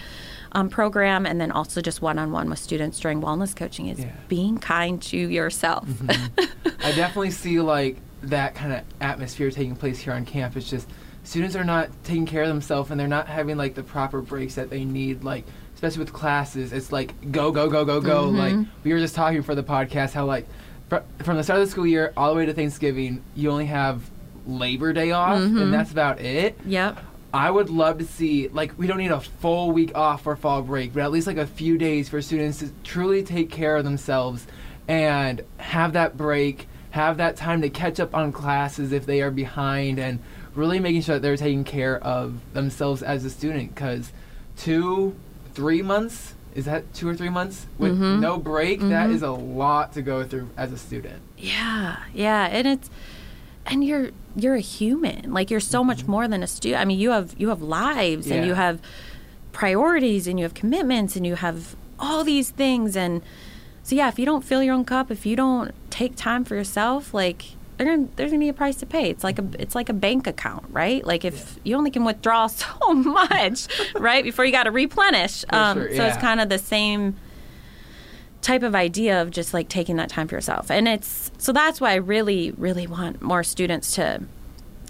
um, 0.56 0.70
program, 0.70 1.26
and 1.26 1.38
then 1.38 1.52
also 1.52 1.82
just 1.82 2.00
one 2.00 2.18
on 2.18 2.32
one 2.32 2.48
with 2.48 2.58
students 2.58 2.98
during 2.98 3.20
wellness 3.20 3.54
coaching 3.54 3.88
is 3.88 4.00
yeah. 4.00 4.12
being 4.26 4.56
kind 4.56 5.02
to 5.02 5.18
yourself. 5.18 5.86
Mm-hmm. 5.86 6.66
I 6.80 6.92
definitely 6.92 7.30
see 7.30 7.60
like 7.60 7.98
that 8.22 8.54
kind 8.54 8.72
of 8.72 8.80
atmosphere 9.02 9.50
taking 9.50 9.76
place 9.76 9.98
here 9.98 10.14
on 10.14 10.24
campus. 10.24 10.68
Just 10.68 10.88
students 11.24 11.56
are 11.56 11.64
not 11.64 11.90
taking 12.04 12.24
care 12.24 12.42
of 12.42 12.48
themselves, 12.48 12.90
and 12.90 12.98
they're 12.98 13.06
not 13.06 13.28
having 13.28 13.58
like 13.58 13.74
the 13.74 13.82
proper 13.82 14.22
breaks 14.22 14.54
that 14.54 14.70
they 14.70 14.86
need. 14.86 15.24
Like 15.24 15.44
especially 15.74 15.98
with 15.98 16.14
classes, 16.14 16.72
it's 16.72 16.90
like 16.90 17.30
go 17.30 17.52
go 17.52 17.68
go 17.68 17.84
go 17.84 18.00
go. 18.00 18.28
Mm-hmm. 18.28 18.36
Like 18.38 18.66
we 18.82 18.94
were 18.94 18.98
just 18.98 19.14
talking 19.14 19.42
for 19.42 19.54
the 19.54 19.62
podcast 19.62 20.14
how 20.14 20.24
like 20.24 20.46
fr- 20.88 21.04
from 21.18 21.36
the 21.36 21.44
start 21.44 21.60
of 21.60 21.66
the 21.66 21.70
school 21.70 21.86
year 21.86 22.14
all 22.16 22.30
the 22.30 22.36
way 22.36 22.46
to 22.46 22.54
Thanksgiving, 22.54 23.22
you 23.34 23.50
only 23.50 23.66
have 23.66 24.10
Labor 24.46 24.94
Day 24.94 25.10
off, 25.10 25.38
mm-hmm. 25.38 25.58
and 25.58 25.74
that's 25.74 25.90
about 25.90 26.20
it. 26.20 26.58
Yep. 26.64 26.98
I 27.36 27.50
would 27.50 27.68
love 27.68 27.98
to 27.98 28.06
see 28.06 28.48
like 28.48 28.78
we 28.78 28.86
don't 28.86 28.96
need 28.96 29.10
a 29.10 29.20
full 29.20 29.70
week 29.70 29.94
off 29.94 30.22
for 30.22 30.36
fall 30.36 30.62
break, 30.62 30.94
but 30.94 31.02
at 31.02 31.10
least 31.12 31.26
like 31.26 31.36
a 31.36 31.46
few 31.46 31.76
days 31.76 32.08
for 32.08 32.22
students 32.22 32.60
to 32.60 32.70
truly 32.82 33.22
take 33.22 33.50
care 33.50 33.76
of 33.76 33.84
themselves 33.84 34.46
and 34.88 35.44
have 35.58 35.92
that 35.92 36.16
break, 36.16 36.66
have 36.92 37.18
that 37.18 37.36
time 37.36 37.60
to 37.60 37.68
catch 37.68 38.00
up 38.00 38.14
on 38.14 38.32
classes 38.32 38.90
if 38.90 39.04
they 39.04 39.20
are 39.20 39.30
behind 39.30 39.98
and 39.98 40.18
really 40.54 40.80
making 40.80 41.02
sure 41.02 41.16
that 41.16 41.20
they're 41.20 41.36
taking 41.36 41.62
care 41.62 41.98
of 42.02 42.40
themselves 42.54 43.02
as 43.02 43.22
a 43.26 43.28
student 43.28 43.76
cuz 43.76 44.12
2 44.56 45.14
3 45.52 45.82
months 45.82 46.34
is 46.54 46.64
that 46.64 46.94
2 46.94 47.06
or 47.06 47.14
3 47.14 47.28
months 47.28 47.66
with 47.76 47.92
mm-hmm. 47.92 48.18
no 48.18 48.38
break 48.38 48.78
mm-hmm. 48.78 48.88
that 48.88 49.10
is 49.10 49.20
a 49.20 49.30
lot 49.30 49.92
to 49.92 50.00
go 50.00 50.24
through 50.24 50.48
as 50.56 50.72
a 50.72 50.78
student. 50.78 51.20
Yeah. 51.36 51.96
Yeah, 52.14 52.46
and 52.46 52.66
it's 52.66 52.88
and 53.66 53.84
you're 53.84 54.12
you're 54.36 54.54
a 54.54 54.60
human. 54.60 55.32
Like 55.32 55.50
you're 55.50 55.60
so 55.60 55.82
much 55.82 56.02
mm-hmm. 56.02 56.10
more 56.10 56.28
than 56.28 56.42
a 56.42 56.46
student. 56.46 56.80
I 56.80 56.84
mean, 56.84 56.98
you 56.98 57.10
have 57.10 57.34
you 57.38 57.48
have 57.48 57.62
lives 57.62 58.28
yeah. 58.28 58.36
and 58.36 58.46
you 58.46 58.54
have 58.54 58.80
priorities 59.52 60.26
and 60.26 60.38
you 60.38 60.44
have 60.44 60.54
commitments 60.54 61.16
and 61.16 61.26
you 61.26 61.34
have 61.36 61.74
all 61.98 62.22
these 62.22 62.50
things 62.50 62.94
and 62.94 63.22
so 63.82 63.94
yeah, 63.94 64.08
if 64.08 64.18
you 64.18 64.26
don't 64.26 64.42
fill 64.42 64.64
your 64.64 64.74
own 64.74 64.84
cup, 64.84 65.12
if 65.12 65.24
you 65.24 65.36
don't 65.36 65.72
take 65.90 66.16
time 66.16 66.44
for 66.44 66.56
yourself, 66.56 67.14
like 67.14 67.44
gonna, 67.78 68.08
there's 68.16 68.32
gonna 68.32 68.40
be 68.40 68.48
a 68.48 68.52
price 68.52 68.74
to 68.78 68.86
pay. 68.86 69.10
It's 69.10 69.22
like 69.22 69.38
a 69.38 69.48
it's 69.60 69.76
like 69.76 69.88
a 69.88 69.92
bank 69.92 70.26
account, 70.26 70.66
right? 70.70 71.06
Like 71.06 71.24
if 71.24 71.34
yeah. 71.34 71.60
you 71.62 71.76
only 71.76 71.92
can 71.92 72.04
withdraw 72.04 72.46
so 72.48 72.92
much, 72.92 73.68
right, 73.94 74.24
before 74.24 74.44
you 74.44 74.52
got 74.52 74.64
to 74.64 74.72
replenish. 74.72 75.44
Um, 75.50 75.78
sure, 75.78 75.90
yeah. 75.90 75.96
So 75.96 76.04
it's 76.06 76.16
kind 76.16 76.40
of 76.40 76.48
the 76.48 76.58
same 76.58 77.16
type 78.46 78.62
of 78.62 78.76
idea 78.76 79.20
of 79.20 79.32
just 79.32 79.52
like 79.52 79.68
taking 79.68 79.96
that 79.96 80.08
time 80.08 80.28
for 80.28 80.36
yourself. 80.36 80.70
And 80.70 80.86
it's 80.86 81.32
so 81.36 81.52
that's 81.52 81.80
why 81.80 81.90
I 81.90 81.96
really, 81.96 82.52
really 82.52 82.86
want 82.86 83.20
more 83.20 83.42
students 83.42 83.96
to 83.96 84.22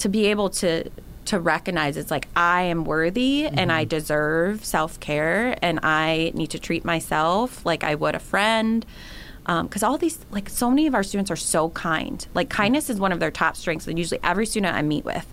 to 0.01 0.09
be 0.11 0.27
able 0.27 0.51
to 0.51 0.91
to 1.25 1.41
recognize 1.41 1.97
it's 1.97 2.11
like 2.11 2.29
I 2.37 2.63
am 2.63 2.85
worthy 2.85 3.45
mm-hmm. 3.45 3.59
and 3.59 3.73
I 3.73 3.83
mm-hmm. 3.83 3.89
deserve 3.89 4.63
self 4.63 5.01
care 5.01 5.57
and 5.63 5.81
I 5.83 6.33
need 6.35 6.51
to 6.51 6.59
treat 6.59 6.85
myself 6.85 7.65
like 7.65 7.83
I 7.83 7.95
would 7.95 8.15
a 8.15 8.21
friend. 8.21 8.85
Because 9.45 9.85
um, 9.85 9.93
all 9.93 9.97
these, 9.97 10.19
like, 10.33 10.49
so 10.49 10.69
many 10.69 10.89
of 10.89 10.95
our 10.97 11.05
students 11.05 11.31
are 11.31 11.37
so 11.37 11.69
kind. 11.71 12.27
Like, 12.35 12.51
kindness 12.51 12.91
is 12.91 12.99
one 12.99 13.13
of 13.13 13.21
their 13.21 13.31
top 13.31 13.57
strengths, 13.57 13.87
and 13.87 13.97
usually 13.97 14.19
every 14.25 14.45
student 14.45 14.75
I 14.75 14.83
meet 14.83 15.05
with, 15.05 15.25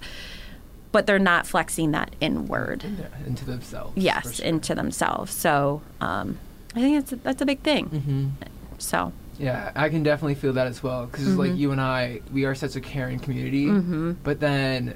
but 0.92 1.08
they're 1.08 1.18
not 1.18 1.48
flexing 1.48 1.94
that 1.94 2.16
inward 2.22 2.86
into 3.26 3.44
themselves. 3.44 3.94
Yes, 3.96 4.36
sure. 4.36 4.46
into 4.46 4.76
themselves. 4.76 5.34
So, 5.34 5.82
um, 6.00 6.38
I 6.76 6.80
think 6.80 6.98
that's 6.98 7.12
a, 7.12 7.16
that's 7.18 7.42
a 7.42 7.46
big 7.46 7.60
thing. 7.60 7.90
Mm-hmm. 7.90 8.30
So. 8.78 9.14
Yeah, 9.40 9.72
I 9.76 9.90
can 9.90 10.04
definitely 10.04 10.36
feel 10.36 10.54
that 10.54 10.68
as 10.68 10.84
well 10.84 11.06
because 11.08 11.28
mm-hmm. 11.28 11.40
like 11.40 11.56
UNI, 11.56 12.22
we 12.32 12.46
are 12.46 12.56
such 12.56 12.76
a 12.76 12.82
caring 12.82 13.20
community. 13.20 13.66
Mm-hmm. 13.66 14.12
But 14.24 14.40
then, 14.40 14.96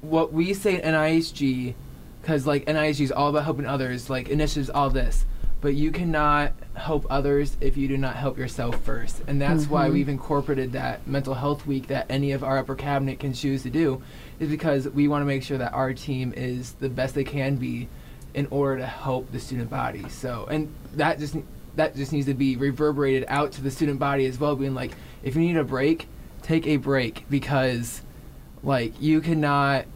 what 0.00 0.32
we 0.32 0.54
say 0.54 0.76
at 0.76 0.84
NISG, 0.84 1.74
because 2.20 2.46
like 2.46 2.66
NISG 2.66 3.00
is 3.00 3.12
all 3.12 3.28
about 3.28 3.44
helping 3.44 3.66
others, 3.66 4.10
like 4.10 4.28
initiatives, 4.28 4.70
all 4.70 4.90
this. 4.90 5.24
But 5.60 5.74
you 5.74 5.90
cannot 5.90 6.52
help 6.74 7.04
others 7.10 7.56
if 7.60 7.76
you 7.76 7.88
do 7.88 7.96
not 7.96 8.14
help 8.14 8.38
yourself 8.38 8.80
first, 8.82 9.22
and 9.26 9.42
that's 9.42 9.66
why 9.66 9.86
mm-hmm. 9.86 9.94
we've 9.94 10.08
incorporated 10.08 10.72
that 10.72 11.04
mental 11.04 11.34
health 11.34 11.66
week 11.66 11.88
that 11.88 12.06
any 12.08 12.30
of 12.30 12.44
our 12.44 12.58
upper 12.58 12.76
cabinet 12.76 13.18
can 13.18 13.32
choose 13.32 13.64
to 13.64 13.70
do, 13.70 14.00
is 14.38 14.48
because 14.48 14.88
we 14.88 15.08
want 15.08 15.22
to 15.22 15.26
make 15.26 15.42
sure 15.42 15.58
that 15.58 15.72
our 15.72 15.92
team 15.92 16.32
is 16.36 16.74
the 16.74 16.88
best 16.88 17.16
they 17.16 17.24
can 17.24 17.56
be 17.56 17.88
in 18.34 18.46
order 18.50 18.78
to 18.78 18.86
help 18.86 19.30
the 19.32 19.40
student 19.40 19.70
body. 19.70 20.08
So, 20.08 20.46
and 20.50 20.72
that 20.94 21.18
just 21.18 21.36
that 21.76 21.94
just 21.94 22.12
needs 22.12 22.26
to 22.26 22.34
be 22.34 22.56
reverberated 22.56 23.24
out 23.28 23.52
to 23.52 23.62
the 23.62 23.70
student 23.70 23.98
body 23.98 24.26
as 24.26 24.38
well, 24.38 24.56
being 24.56 24.74
like, 24.74 24.92
if 25.22 25.34
you 25.36 25.42
need 25.42 25.56
a 25.56 25.64
break, 25.64 26.08
take 26.42 26.66
a 26.66 26.76
break 26.76 27.24
because, 27.30 28.02
like, 28.62 29.00
you 29.00 29.20
cannot 29.20 29.86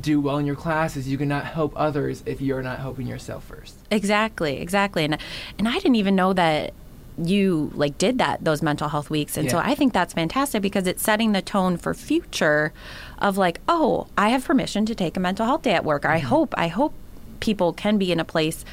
do 0.00 0.20
well 0.20 0.36
in 0.38 0.46
your 0.46 0.56
classes. 0.56 1.08
You 1.08 1.16
cannot 1.16 1.46
help 1.46 1.72
others 1.74 2.22
if 2.26 2.40
you're 2.40 2.62
not 2.62 2.78
helping 2.78 3.06
yourself 3.06 3.44
first. 3.44 3.76
Exactly, 3.90 4.58
exactly, 4.58 5.04
and 5.04 5.18
and 5.58 5.68
I 5.68 5.74
didn't 5.74 5.96
even 5.96 6.14
know 6.14 6.32
that 6.34 6.74
you 7.18 7.70
like 7.74 7.96
did 7.96 8.18
that 8.18 8.44
those 8.44 8.60
mental 8.62 8.90
health 8.90 9.08
weeks 9.08 9.38
and 9.38 9.46
yeah. 9.46 9.52
so 9.52 9.58
i 9.58 9.74
think 9.74 9.94
that's 9.94 10.12
fantastic 10.12 10.60
because 10.60 10.86
it's 10.86 11.02
setting 11.02 11.32
the 11.32 11.40
tone 11.40 11.78
for 11.78 11.94
future 11.94 12.74
of 13.18 13.38
like 13.38 13.58
oh 13.68 14.06
i 14.18 14.28
have 14.28 14.44
permission 14.44 14.84
to 14.84 14.94
take 14.94 15.16
a 15.16 15.20
mental 15.20 15.46
health 15.46 15.62
day 15.62 15.72
at 15.72 15.82
work 15.82 16.02
mm-hmm. 16.02 16.12
i 16.12 16.18
hope 16.18 16.54
i 16.58 16.68
hope 16.68 16.92
people 17.40 17.72
can 17.72 17.98
be 17.98 18.12
in 18.12 18.20
a 18.20 18.24
place 18.24 18.64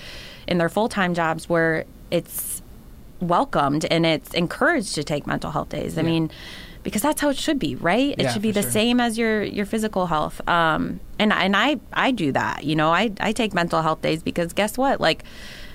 in 0.47 0.57
their 0.57 0.69
full 0.69 0.89
time 0.89 1.13
jobs 1.13 1.49
where 1.49 1.85
it's 2.11 2.61
welcomed 3.19 3.85
and 3.85 4.05
it's 4.05 4.33
encouraged 4.33 4.95
to 4.95 5.03
take 5.03 5.25
mental 5.25 5.51
health 5.51 5.69
days. 5.69 5.95
Yeah. 5.95 6.01
I 6.01 6.03
mean, 6.03 6.31
because 6.83 7.01
that's 7.01 7.21
how 7.21 7.29
it 7.29 7.37
should 7.37 7.59
be, 7.59 7.75
right? 7.75 8.09
It 8.11 8.23
yeah, 8.23 8.33
should 8.33 8.41
be 8.41 8.51
the 8.51 8.61
sure. 8.61 8.71
same 8.71 8.99
as 8.99 9.17
your 9.17 9.41
your 9.41 9.65
physical 9.65 10.05
health. 10.07 10.45
Um, 10.47 10.99
and 11.17 11.31
and 11.31 11.55
I 11.55 11.79
I 11.93 12.11
do 12.11 12.31
that. 12.33 12.65
You 12.65 12.75
know, 12.75 12.91
I 12.91 13.11
I 13.19 13.31
take 13.31 13.53
mental 13.53 13.81
health 13.81 14.01
days 14.01 14.21
because 14.21 14.53
guess 14.53 14.77
what? 14.77 14.99
Like 14.99 15.23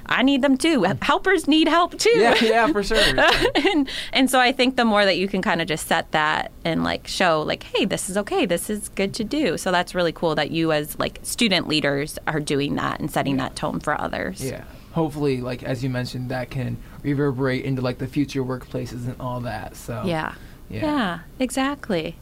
I 0.08 0.22
need 0.22 0.42
them 0.42 0.56
too. 0.56 0.80
Mm. 0.80 1.02
Helpers 1.02 1.46
need 1.46 1.68
help 1.68 1.98
too. 1.98 2.10
Yeah, 2.10 2.34
yeah, 2.42 2.66
for 2.72 2.82
sure. 2.82 2.98
and 3.54 3.88
and 4.12 4.30
so 4.30 4.40
I 4.40 4.52
think 4.52 4.76
the 4.76 4.84
more 4.84 5.04
that 5.04 5.18
you 5.18 5.28
can 5.28 5.42
kind 5.42 5.60
of 5.60 5.68
just 5.68 5.86
set 5.86 6.10
that 6.12 6.50
and 6.64 6.84
like 6.84 7.06
show 7.06 7.42
like, 7.42 7.62
hey, 7.62 7.84
this 7.84 8.08
is 8.08 8.16
okay. 8.16 8.46
This 8.46 8.70
is 8.70 8.88
good 8.90 9.14
to 9.14 9.24
do. 9.24 9.58
So 9.58 9.70
that's 9.70 9.94
really 9.94 10.12
cool 10.12 10.34
that 10.36 10.50
you 10.50 10.72
as 10.72 10.98
like 10.98 11.20
student 11.22 11.68
leaders 11.68 12.18
are 12.26 12.40
doing 12.40 12.76
that 12.76 13.00
and 13.00 13.10
setting 13.10 13.36
that 13.36 13.56
tone 13.56 13.80
for 13.80 14.00
others. 14.00 14.44
Yeah. 14.44 14.64
Hopefully, 14.92 15.40
like 15.40 15.62
as 15.62 15.84
you 15.84 15.90
mentioned, 15.90 16.30
that 16.30 16.50
can 16.50 16.76
reverberate 17.02 17.64
into 17.64 17.82
like 17.82 17.98
the 17.98 18.06
future 18.06 18.42
workplaces 18.42 19.06
and 19.06 19.20
all 19.20 19.40
that. 19.40 19.76
So 19.76 20.02
yeah, 20.04 20.34
yeah, 20.70 20.80
yeah 20.82 21.18
exactly. 21.38 22.16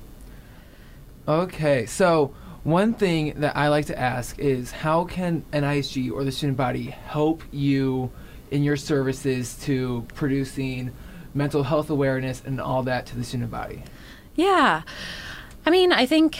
Okay, 1.29 1.87
so 1.87 2.35
one 2.67 2.95
thing 2.95 3.35
that 3.41 3.57
I 3.57 3.69
like 3.69 3.87
to 3.87 3.99
ask 3.99 4.41
is 4.41 4.73
how 4.73 5.05
can 5.05 5.45
NISG 5.53 6.11
or 6.11 6.25
the 6.25 6.33
student 6.33 6.57
body 6.57 6.87
help 6.87 7.45
you 7.53 8.11
in 8.51 8.65
your 8.65 8.77
services 8.77 9.57
to 9.63 10.05
producing 10.15 10.91
mental 11.33 11.63
health 11.63 11.91
awareness 11.91 12.43
and 12.45 12.61
all 12.61 12.83
that 12.83 13.07
to 13.07 13.17
the 13.17 13.23
student 13.23 13.53
body? 13.53 13.85
Yeah. 14.35 14.83
I 15.65 15.71
mean, 15.71 15.93
I 15.93 16.07
think 16.07 16.39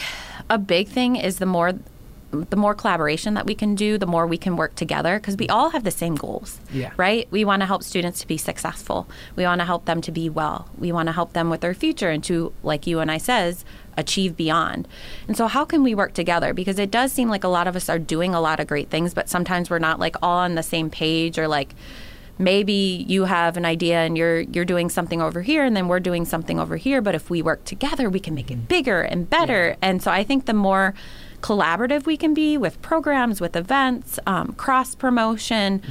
a 0.49 0.57
big 0.57 0.89
thing 0.89 1.15
is 1.15 1.39
the 1.39 1.45
more 1.45 1.73
the 2.31 2.57
more 2.57 2.75
collaboration 2.75 3.33
that 3.35 3.45
we 3.45 3.55
can 3.55 3.75
do, 3.75 3.97
the 3.97 4.05
more 4.05 4.27
we 4.27 4.37
can 4.37 4.57
work 4.57 4.75
together 4.75 5.17
because 5.19 5.37
we 5.37 5.47
all 5.47 5.69
have 5.69 5.83
the 5.83 5.91
same 5.91 6.15
goals. 6.15 6.59
Yeah. 6.71 6.91
Right? 6.97 7.27
We 7.31 7.45
want 7.45 7.61
to 7.61 7.65
help 7.65 7.83
students 7.83 8.19
to 8.21 8.27
be 8.27 8.37
successful. 8.37 9.07
We 9.35 9.43
want 9.43 9.59
to 9.61 9.65
help 9.65 9.85
them 9.85 10.01
to 10.01 10.11
be 10.11 10.29
well. 10.29 10.69
We 10.77 10.91
want 10.91 11.07
to 11.07 11.13
help 11.13 11.33
them 11.33 11.49
with 11.49 11.61
their 11.61 11.73
future 11.73 12.09
and 12.09 12.23
to, 12.25 12.53
like 12.63 12.85
UNI 12.85 13.19
says, 13.19 13.63
achieve 13.95 14.35
beyond. 14.35 14.87
And 15.27 15.37
so, 15.37 15.47
how 15.47 15.65
can 15.65 15.83
we 15.83 15.95
work 15.95 16.13
together? 16.13 16.53
Because 16.53 16.79
it 16.79 16.91
does 16.91 17.11
seem 17.11 17.29
like 17.29 17.43
a 17.43 17.49
lot 17.49 17.67
of 17.67 17.75
us 17.75 17.89
are 17.89 17.99
doing 17.99 18.35
a 18.35 18.41
lot 18.41 18.59
of 18.59 18.67
great 18.67 18.89
things, 18.89 19.13
but 19.13 19.29
sometimes 19.29 19.69
we're 19.69 19.79
not 19.79 19.99
like 19.99 20.15
all 20.21 20.39
on 20.39 20.55
the 20.55 20.63
same 20.63 20.89
page 20.89 21.39
or 21.39 21.47
like 21.47 21.73
maybe 22.39 23.05
you 23.07 23.25
have 23.25 23.57
an 23.57 23.65
idea 23.65 23.99
and 23.99 24.17
you're 24.17 24.41
you're 24.41 24.65
doing 24.65 24.89
something 24.89 25.21
over 25.21 25.41
here 25.41 25.63
and 25.63 25.75
then 25.75 25.87
we're 25.87 25.99
doing 25.99 26.25
something 26.25 26.59
over 26.59 26.77
here 26.77 27.01
but 27.01 27.15
if 27.15 27.29
we 27.29 27.41
work 27.41 27.63
together 27.65 28.09
we 28.09 28.19
can 28.19 28.35
make 28.35 28.51
it 28.51 28.55
mm-hmm. 28.57 28.65
bigger 28.65 29.01
and 29.01 29.29
better 29.29 29.69
Yeah. 29.69 29.75
and 29.81 30.03
so 30.03 30.11
i 30.11 30.23
think 30.23 30.45
the 30.45 30.53
more 30.53 30.93
collaborative 31.41 32.05
we 32.05 32.17
can 32.17 32.33
be 32.33 32.57
with 32.57 32.81
programs 32.81 33.39
with 33.39 33.55
events 33.55 34.19
um, 34.25 34.53
cross 34.53 34.95
promotion 34.95 35.81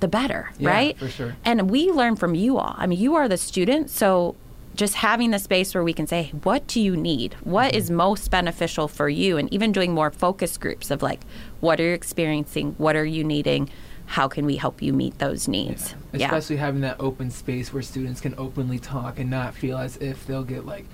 the 0.00 0.08
better 0.08 0.48
Mm-hmm. 0.54 0.62
Yeah, 0.64 0.70
right? 0.70 0.98
for 0.98 1.08
sure. 1.08 1.36
and 1.44 1.70
we 1.70 1.90
learn 1.90 2.16
from 2.16 2.34
you 2.34 2.58
all. 2.58 2.74
I 2.78 2.86
mean 2.86 2.98
you 2.98 3.14
are 3.14 3.28
the 3.28 3.36
student 3.36 3.90
so 3.90 4.34
just 4.74 4.94
having 4.94 5.30
the 5.30 5.38
space 5.38 5.72
where 5.74 5.84
we 5.84 5.92
can 5.92 6.06
say 6.06 6.32
what 6.42 6.66
do 6.66 6.80
you 6.80 6.96
need? 6.96 7.34
What 7.44 7.74
is 7.74 7.86
Mm-hmm. 7.86 7.96
most 7.96 8.30
beneficial 8.30 8.88
for 8.88 9.08
you? 9.08 9.36
And 9.36 9.52
even 9.52 9.72
doing 9.72 9.92
more 9.92 10.10
focus 10.10 10.56
groups 10.56 10.90
of 10.90 11.02
like 11.02 11.20
what 11.60 11.78
are 11.80 11.84
you 11.88 11.92
experiencing? 11.94 12.74
What 12.78 12.96
are 12.96 13.04
you 13.04 13.22
needing? 13.24 13.70
How 14.06 14.26
can 14.28 14.44
we 14.46 14.56
help 14.56 14.82
you 14.82 14.92
meet 14.92 15.18
those 15.18 15.48
needs? 15.48 15.94
Yeah, 16.12 16.26
Especially 16.26 16.56
having 16.56 16.80
that 16.82 16.96
open 17.00 17.30
space 17.30 17.72
where 17.72 17.82
students 17.82 18.20
can 18.20 18.34
openly 18.36 18.78
talk 18.78 19.18
and 19.18 19.30
not 19.30 19.54
feel 19.54 19.78
as 19.78 19.96
if 19.98 20.26
they'll 20.26 20.44
get 20.44 20.66
like 20.66 20.86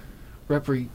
repre- 0.49 0.89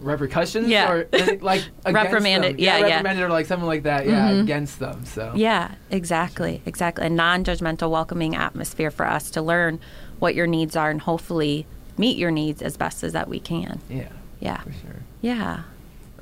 repercussions 0.00 0.68
Yeah. 0.68 0.90
or 0.92 1.08
like 1.40 1.62
Reprimanded, 1.84 2.58
yeah, 2.60 2.78
yeah. 2.78 2.84
reprimanded 2.96 3.24
or 3.24 3.28
like 3.28 3.46
something 3.46 3.66
like 3.66 3.82
that. 3.84 4.06
Yeah, 4.06 4.30
Mhm. 4.30 4.42
against 4.42 4.78
them. 4.78 5.04
So 5.04 5.32
Yeah, 5.34 5.72
exactly, 5.90 6.62
exactly. 6.66 7.06
A 7.06 7.10
non-judgmental, 7.10 7.90
welcoming 7.90 8.34
atmosphere 8.36 8.90
for 8.90 9.06
us 9.06 9.30
to 9.32 9.42
learn 9.42 9.78
what 10.18 10.34
your 10.34 10.46
needs 10.46 10.76
are 10.76 10.90
and 10.90 11.00
hopefully 11.00 11.66
meet 11.98 12.16
your 12.18 12.30
needs 12.30 12.62
as 12.62 12.76
best 12.76 13.02
as 13.04 13.12
that 13.12 13.28
we 13.28 13.40
can. 13.40 13.80
yeah, 13.88 14.08
Yeah, 14.40 14.58
for 14.58 14.72
sure. 14.72 15.02
yeah. 15.20 15.60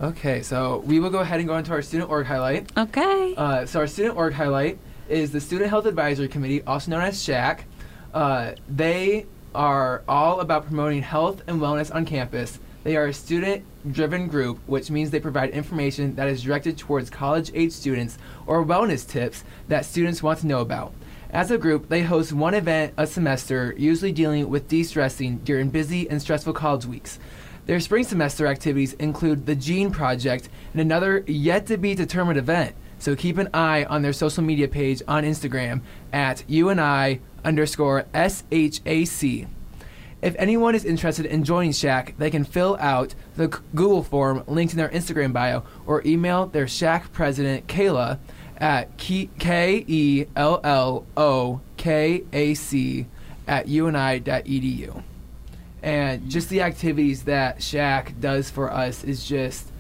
Okay, 0.01 0.43
so 0.43 0.83
we 0.87 0.99
will 0.99 1.11
go 1.11 1.21
ahead 1.21 1.39
and 1.39 1.49
go 1.49 1.57
into 1.57 1.71
our 1.73 1.83
student 1.83 2.11
org 2.11 2.27
highlight. 2.27 2.71
Okay. 2.77 3.35
Uh, 3.37 3.65
so 3.67 3.79
our 3.81 3.87
student 3.87 4.17
org 4.17 4.33
highlight 4.35 4.79
is 5.09 5.31
the 5.33 5.41
Student 5.41 5.71
Health 5.71 5.87
Advisory 5.87 6.29
Committee, 6.29 6.63
also 6.63 6.91
known 6.91 7.03
as 7.03 7.23
SHAC. 7.23 7.61
Uh, 8.13 8.53
they 8.69 9.27
are 9.55 10.03
all 10.09 10.41
about 10.41 10.67
promoting 10.67 11.03
health 11.03 11.43
and 11.47 11.61
wellness 11.61 11.95
on 11.95 12.05
campus. 12.07 12.59
They 12.85 12.97
are 12.97 13.07
a 13.07 13.14
student-driven 13.14 14.29
group, 14.29 14.59
which 14.67 14.91
means 14.91 15.11
they 15.11 15.19
provide 15.19 15.50
information 15.50 16.14
that 16.17 16.29
is 16.29 16.43
directed 16.43 16.76
towards 16.76 17.09
college-age 17.09 17.73
students 17.73 18.19
or 18.47 18.64
wellness 18.64 19.09
tips 19.09 19.43
that 19.69 19.87
students 19.87 20.23
want 20.23 20.41
to 20.41 20.47
know 20.47 20.61
about. 20.61 20.93
As 21.31 21.50
a 21.50 21.59
group, 21.59 21.88
they 21.88 22.03
host 22.03 22.33
one 22.33 22.53
event 22.53 22.93
a 22.99 23.07
semester, 23.07 23.75
usually 23.79 24.12
dealing 24.12 24.50
with 24.50 24.69
de-stressing 24.69 25.38
during 25.38 25.71
busy 25.71 26.09
and 26.09 26.21
stressful 26.21 26.53
college 26.53 26.85
weeks. 26.85 27.19
Their 27.64 27.81
spring 27.81 28.05
semester 28.05 28.47
activities 28.47 28.93
include 28.95 29.47
the 29.47 29.57
Jean 29.57 29.91
Project 29.91 30.50
and 30.73 30.83
another 30.83 31.25
yet 31.26 31.67
to 31.69 31.79
be 31.79 31.95
determined 31.95 32.38
event. 32.38 32.75
So 32.99 33.17
keep 33.17 33.38
an 33.38 33.49
eye 33.55 33.85
on 33.85 34.03
their 34.03 34.12
social 34.12 34.45
media 34.45 34.69
page 34.69 35.03
on 35.09 35.25
Instagram 35.25 35.81
at 36.12 36.45
UNI 36.49 37.21
underscore 37.45 38.05
SHAC. 38.14 39.49
If 40.25 40.35
anyone 40.38 40.75
is 40.75 40.87
interested 40.87 41.26
in 41.26 41.45
joining 41.45 41.73
SHAC, 41.73 42.16
they 42.16 42.31
can 42.31 42.45
fill 42.45 42.78
out 42.81 43.14
the 43.37 43.49
Google 43.75 44.02
form 44.02 44.43
linked 44.47 44.73
in 44.73 44.78
their 44.78 44.88
Instagram 44.88 45.35
bio 45.35 45.64
or 45.87 46.02
email 46.07 46.47
their 46.47 46.66
SHAC 46.66 47.12
president, 47.12 47.66
Kayla, 47.66 48.19
at 48.57 48.97
K 48.97 49.85
E 49.87 50.25
L 50.35 50.62
L 50.64 51.04
O 51.14 51.61
K 51.76 52.25
A 52.33 52.54
C 52.54 53.04
at 53.47 53.69
uni.edu. 53.69 55.02
And 55.83 56.31
just 56.31 56.49
the 56.49 56.62
activities 56.62 57.25
that 57.25 57.59
SHAC 57.59 58.19
does 58.19 58.49
for 58.49 58.73
us 58.73 59.04
is 59.04 59.28
just 59.28 59.71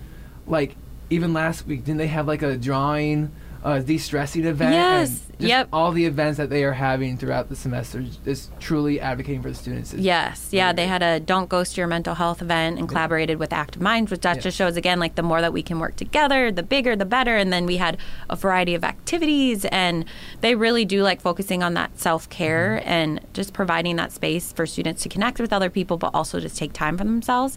like 0.46 0.76
even 1.08 1.32
last 1.32 1.66
week, 1.66 1.84
didn't 1.84 1.96
they 1.96 2.08
have 2.08 2.26
like 2.28 2.42
a 2.42 2.58
drawing, 2.58 3.32
uh, 3.64 3.78
de-stressing 3.80 4.44
event? 4.44 4.72
Yes, 4.74 5.22
yep. 5.38 5.68
All 5.72 5.90
the 5.90 6.04
events 6.04 6.36
that 6.36 6.50
they 6.50 6.64
are 6.64 6.72
having 6.74 7.16
throughout 7.16 7.48
the 7.48 7.56
semester 7.56 8.04
is 8.26 8.50
truly 8.60 9.00
advocating 9.00 9.40
for 9.42 9.48
the 9.48 9.54
students. 9.54 9.92
It's 9.94 10.02
Yes, 10.02 10.48
yeah, 10.52 10.72
they 10.72 10.86
had 10.86 11.02
a 11.02 11.18
"Don't 11.18 11.48
Ghost 11.48 11.76
Your 11.76 11.86
Mental 11.86 12.14
Health" 12.14 12.42
event 12.42 12.78
and 12.78 12.88
collaborated 12.88 13.38
with 13.38 13.52
Active 13.52 13.80
Minds, 13.80 14.10
which 14.10 14.20
that 14.20 14.36
Yeah. 14.36 14.42
just 14.42 14.56
shows 14.58 14.76
again 14.76 15.00
like 15.00 15.14
the 15.14 15.22
more 15.22 15.40
that 15.40 15.52
we 15.52 15.62
can 15.62 15.78
work 15.80 15.96
together, 15.96 16.52
the 16.52 16.62
bigger, 16.62 16.94
the 16.94 17.04
better. 17.06 17.36
And 17.36 17.52
then 17.52 17.64
we 17.66 17.78
had 17.78 17.96
a 18.28 18.36
variety 18.36 18.74
of 18.74 18.84
activities, 18.84 19.64
and 19.66 20.04
they 20.42 20.54
really 20.54 20.84
do 20.84 21.02
like 21.02 21.20
focusing 21.20 21.62
on 21.62 21.74
that 21.74 21.98
self 21.98 22.28
care 22.28 22.78
Mm-hmm. 22.80 22.88
and 22.88 23.20
just 23.32 23.52
providing 23.52 23.96
that 23.96 24.12
space 24.12 24.52
for 24.52 24.66
students 24.66 25.02
to 25.02 25.08
connect 25.08 25.40
with 25.40 25.52
other 25.52 25.70
people, 25.70 25.96
but 25.96 26.10
also 26.14 26.38
just 26.38 26.56
take 26.56 26.72
time 26.72 26.98
for 26.98 27.04
themselves. 27.04 27.56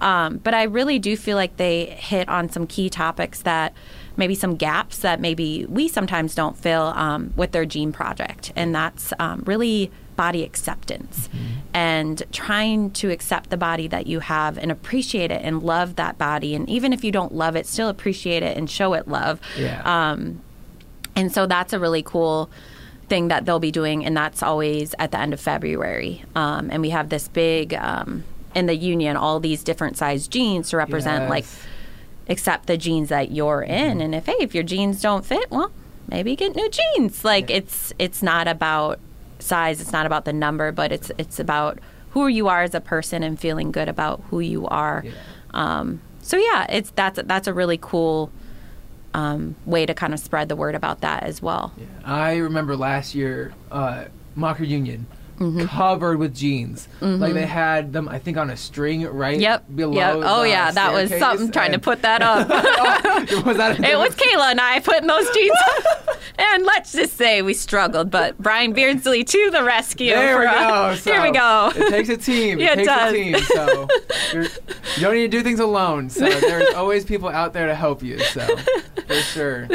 Um, 0.00 0.38
but 0.38 0.54
I 0.54 0.64
really 0.64 0.98
do 0.98 1.16
feel 1.16 1.36
like 1.36 1.56
they 1.56 1.86
hit 1.86 2.28
on 2.28 2.48
some 2.48 2.66
key 2.66 2.88
topics 2.90 3.42
that 3.42 3.72
maybe 4.16 4.34
some 4.34 4.56
gaps 4.56 4.98
that 4.98 5.20
maybe 5.20 5.66
we 5.68 5.88
sometimes 5.88 6.34
don't 6.34 6.56
fill 6.56 6.86
um, 6.88 7.32
with 7.36 7.52
their 7.52 7.64
jean 7.64 7.92
project 7.92 8.52
and 8.56 8.74
that's 8.74 9.12
um, 9.18 9.42
really 9.46 9.90
body 10.16 10.44
acceptance 10.44 11.28
and 11.72 12.22
trying 12.30 12.90
to 12.92 13.10
accept 13.10 13.50
the 13.50 13.56
body 13.56 13.88
that 13.88 14.06
you 14.06 14.20
have 14.20 14.56
and 14.58 14.70
appreciate 14.70 15.32
it 15.32 15.42
and 15.42 15.62
love 15.62 15.96
that 15.96 16.16
body 16.18 16.54
and 16.54 16.68
even 16.68 16.92
if 16.92 17.02
you 17.02 17.10
don't 17.10 17.34
love 17.34 17.56
it 17.56 17.66
still 17.66 17.88
appreciate 17.88 18.42
it 18.42 18.56
and 18.56 18.70
show 18.70 18.92
it 18.94 19.08
love 19.08 19.40
Yeah. 19.58 19.82
um, 19.84 20.40
and 21.16 21.32
so 21.32 21.46
that's 21.46 21.72
a 21.72 21.78
really 21.80 22.02
cool 22.02 22.48
thing 23.08 23.28
that 23.28 23.44
they'll 23.44 23.60
be 23.60 23.70
doing, 23.70 24.04
and 24.04 24.16
that's 24.16 24.42
always 24.42 24.94
at 24.98 25.10
the 25.12 25.18
end 25.20 25.34
of 25.34 25.38
February. 25.40 26.24
Um, 26.34 26.70
and 26.72 26.80
we 26.80 26.88
have 26.90 27.10
this 27.10 27.28
big 27.28 27.74
um, 27.74 28.24
in 28.54 28.64
the 28.66 28.74
union, 28.74 29.16
all 29.16 29.40
these 29.40 29.62
different 29.62 29.96
size 29.98 30.26
jeans 30.26 30.70
to 30.70 30.78
represent 30.78 31.28
like 31.28 31.44
Yes. 31.44 31.66
Accept 32.28 32.66
the 32.66 32.76
jeans 32.76 33.08
that 33.10 33.30
you're 33.32 33.62
in. 33.62 34.00
And 34.00 34.14
if 34.14 34.26
hey, 34.26 34.36
if 34.40 34.54
your 34.54 34.64
jeans 34.64 35.02
don't 35.02 35.24
fit, 35.26 35.50
well, 35.50 35.70
maybe 36.08 36.34
get 36.36 36.56
new 36.56 36.68
jeans. 36.70 37.24
Like 37.24 37.50
Yeah. 37.50 37.56
it's 37.56 37.92
it's 37.98 38.22
not 38.22 38.48
about 38.48 38.98
size, 39.38 39.80
it's 39.80 39.92
not 39.92 40.06
about 40.06 40.24
the 40.24 40.32
number, 40.32 40.72
but 40.72 40.90
it's 40.92 41.10
it's 41.18 41.38
about 41.38 41.78
who 42.10 42.26
you 42.28 42.48
are 42.48 42.62
as 42.62 42.74
a 42.74 42.80
person 42.80 43.22
and 43.22 43.38
feeling 43.38 43.72
good 43.72 43.88
about 43.88 44.22
who 44.30 44.40
you 44.40 44.66
are. 44.68 45.02
Yeah. 45.04 45.12
Um, 45.52 46.00
so 46.22 46.36
yeah, 46.38 46.66
it's 46.70 46.90
that's 46.96 47.20
that's 47.24 47.46
a 47.46 47.52
really 47.52 47.78
cool 47.80 48.30
um, 49.12 49.54
way 49.66 49.84
to 49.86 49.94
kind 49.94 50.12
of 50.14 50.20
spread 50.20 50.48
the 50.48 50.56
word 50.56 50.74
about 50.74 51.00
that 51.02 51.22
as 51.24 51.40
well. 51.42 51.72
Yeah. 51.76 51.86
I 52.04 52.36
remember 52.36 52.76
last 52.76 53.14
year, 53.14 53.52
uh, 53.70 54.06
Maucker 54.36 54.66
Union 54.66 55.06
Mm-hmm. 55.38 55.66
covered 55.66 56.18
with 56.18 56.34
jeans. 56.34 56.86
Like 57.00 57.34
they 57.34 57.44
had 57.46 57.92
them, 57.92 58.08
I 58.08 58.18
think, 58.20 58.36
on 58.36 58.50
a 58.50 58.56
string 58.56 59.02
right 59.04 59.38
Yep. 59.38 59.64
below. 59.74 59.92
yep. 59.94 60.16
Oh 60.22 60.44
yeah, 60.44 60.70
that 60.70 60.92
was 60.92 61.10
something 61.18 61.50
trying 61.50 61.72
to 61.72 61.78
put 61.80 62.02
that 62.02 62.22
up. 62.22 62.48
Oh, 63.06 63.42
was 63.46 63.56
that 63.56 63.80
it 63.80 63.96
was 63.98 64.14
Kayla 64.14 64.50
and 64.52 64.60
I 64.60 64.80
putting 64.80 65.06
those 65.06 65.28
jeans. 65.30 65.56
Up. 65.68 66.08
and 66.38 66.64
let's 66.64 66.92
just 66.92 67.16
say 67.16 67.42
we 67.42 67.54
struggled, 67.54 68.10
but 68.10 68.36
Brian 68.38 68.72
Beardsley 68.72 69.24
to 69.24 69.50
the 69.50 69.62
rescue. 69.64 70.10
There 70.10 70.38
we 70.38 70.44
go. 70.46 70.94
So 70.96 71.12
Here 71.12 71.22
we 71.22 71.30
go. 71.32 71.72
It 71.74 71.90
takes 71.90 72.08
a 72.08 72.16
team. 72.16 72.58
Yeah, 72.60 72.72
it 72.72 72.80
it 72.80 72.86
takes 72.86 72.88
does. 72.88 73.12
a 73.12 73.16
team. 73.16 73.38
So 73.38 73.88
you 74.96 75.02
don't 75.02 75.14
need 75.14 75.30
to 75.30 75.36
do 75.38 75.42
things 75.42 75.60
alone. 75.60 76.10
So 76.10 76.28
there's 76.28 76.74
always 76.74 77.04
people 77.04 77.28
out 77.28 77.52
there 77.52 77.66
to 77.66 77.74
help 77.74 78.02
you. 78.02 78.18
So 78.20 78.44
for 79.06 79.14
sure. 79.14 79.68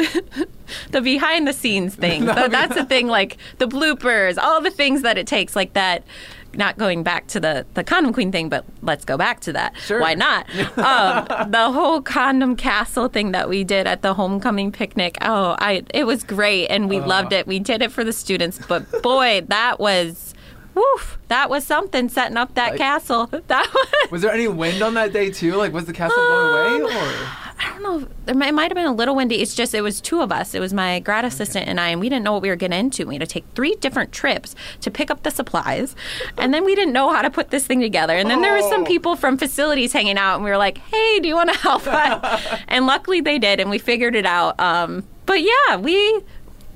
The 0.90 1.00
behind 1.00 1.46
the 1.46 1.52
scenes 1.52 1.94
things. 1.94 2.26
So 2.40 2.48
that's 2.48 2.74
the 2.74 2.84
thing, 2.84 3.06
like 3.08 3.36
the 3.58 3.66
bloopers, 3.66 4.38
all 4.38 4.60
the 4.60 4.70
things 4.70 5.02
that 5.02 5.18
it 5.18 5.26
takes, 5.26 5.54
like 5.56 5.72
that. 5.74 6.04
Not 6.52 6.78
going 6.78 7.04
back 7.04 7.28
to 7.28 7.38
the 7.38 7.64
the 7.74 7.84
condom 7.84 8.12
queen 8.12 8.32
thing, 8.32 8.48
but 8.48 8.64
let's 8.82 9.04
go 9.04 9.16
back 9.16 9.38
to 9.42 9.52
that. 9.52 9.76
Sure. 9.78 10.00
Why 10.00 10.14
not? 10.14 10.46
um, 10.78 11.50
the 11.50 11.70
whole 11.70 12.02
condom 12.02 12.56
castle 12.56 13.06
thing 13.06 13.30
that 13.30 13.48
we 13.48 13.62
did 13.62 13.86
at 13.86 14.02
the 14.02 14.14
homecoming 14.14 14.72
picnic. 14.72 15.16
Oh, 15.22 15.54
I 15.60 15.84
it 15.94 16.08
was 16.08 16.24
great, 16.24 16.66
and 16.66 16.88
we 16.90 16.98
Oh. 16.98 17.06
loved 17.06 17.32
it. 17.32 17.46
We 17.46 17.60
did 17.60 17.82
it 17.82 17.92
for 17.92 18.02
the 18.02 18.12
students, 18.12 18.58
but 18.66 19.00
boy, 19.00 19.42
that 19.48 19.78
was. 19.78 20.34
Woof, 20.74 21.18
that 21.28 21.50
was 21.50 21.64
something 21.64 22.08
setting 22.08 22.36
up 22.36 22.54
that 22.54 22.70
Like- 22.70 22.78
castle. 22.78 23.26
That 23.26 23.68
was, 23.72 24.10
Was 24.10 24.22
there 24.22 24.32
any 24.32 24.46
wind 24.48 24.82
on 24.82 24.94
that 24.94 25.12
day 25.12 25.30
too? 25.30 25.54
Like 25.54 25.72
was 25.72 25.84
the 25.84 25.92
castle 25.92 26.16
blown 26.16 26.82
away 26.82 26.94
or? 26.96 27.12
I 27.62 27.68
don't 27.74 27.82
know. 27.82 28.08
There 28.24 28.34
might, 28.34 28.48
it 28.48 28.54
might 28.54 28.70
have 28.70 28.74
been 28.74 28.86
a 28.86 28.92
little 28.92 29.14
windy. 29.14 29.42
It's 29.42 29.54
just 29.54 29.74
it 29.74 29.82
was 29.82 30.00
two 30.00 30.22
of 30.22 30.32
us. 30.32 30.54
It 30.54 30.60
was 30.60 30.72
my 30.72 30.98
grad 31.00 31.24
assistant 31.26 31.68
and 31.68 31.78
I, 31.78 31.88
and 31.90 32.00
we 32.00 32.08
didn't 32.08 32.24
know 32.24 32.32
what 32.32 32.40
we 32.42 32.48
were 32.48 32.56
getting 32.56 32.78
into. 32.78 33.06
We 33.06 33.14
had 33.16 33.20
to 33.20 33.26
take 33.26 33.44
three 33.54 33.74
different 33.76 34.12
trips 34.12 34.56
to 34.80 34.90
pick 34.90 35.10
up 35.10 35.22
the 35.24 35.30
supplies, 35.30 35.94
and 36.38 36.54
then 36.54 36.64
we 36.64 36.74
didn't 36.74 36.94
know 36.94 37.12
how 37.12 37.20
to 37.22 37.28
put 37.30 37.50
this 37.50 37.66
thing 37.66 37.80
together. 37.80 38.14
And 38.16 38.30
then 38.30 38.40
there 38.40 38.54
were 38.54 38.62
some 38.70 38.82
Oh. 38.82 38.86
people 38.86 39.14
from 39.14 39.36
facilities 39.36 39.92
hanging 39.92 40.16
out, 40.16 40.36
and 40.36 40.44
we 40.44 40.50
were 40.50 40.56
like, 40.56 40.78
"Hey, 40.78 41.20
do 41.20 41.28
you 41.28 41.34
want 41.34 41.52
to 41.52 41.58
help 41.58 41.86
us?" 41.86 42.46
and 42.68 42.86
luckily 42.86 43.20
they 43.20 43.38
did, 43.38 43.60
and 43.60 43.68
we 43.68 43.78
figured 43.78 44.16
it 44.16 44.24
out. 44.26 44.58
Um, 44.58 45.04
but 45.26 45.42
yeah, 45.42 45.76
we. 45.76 46.22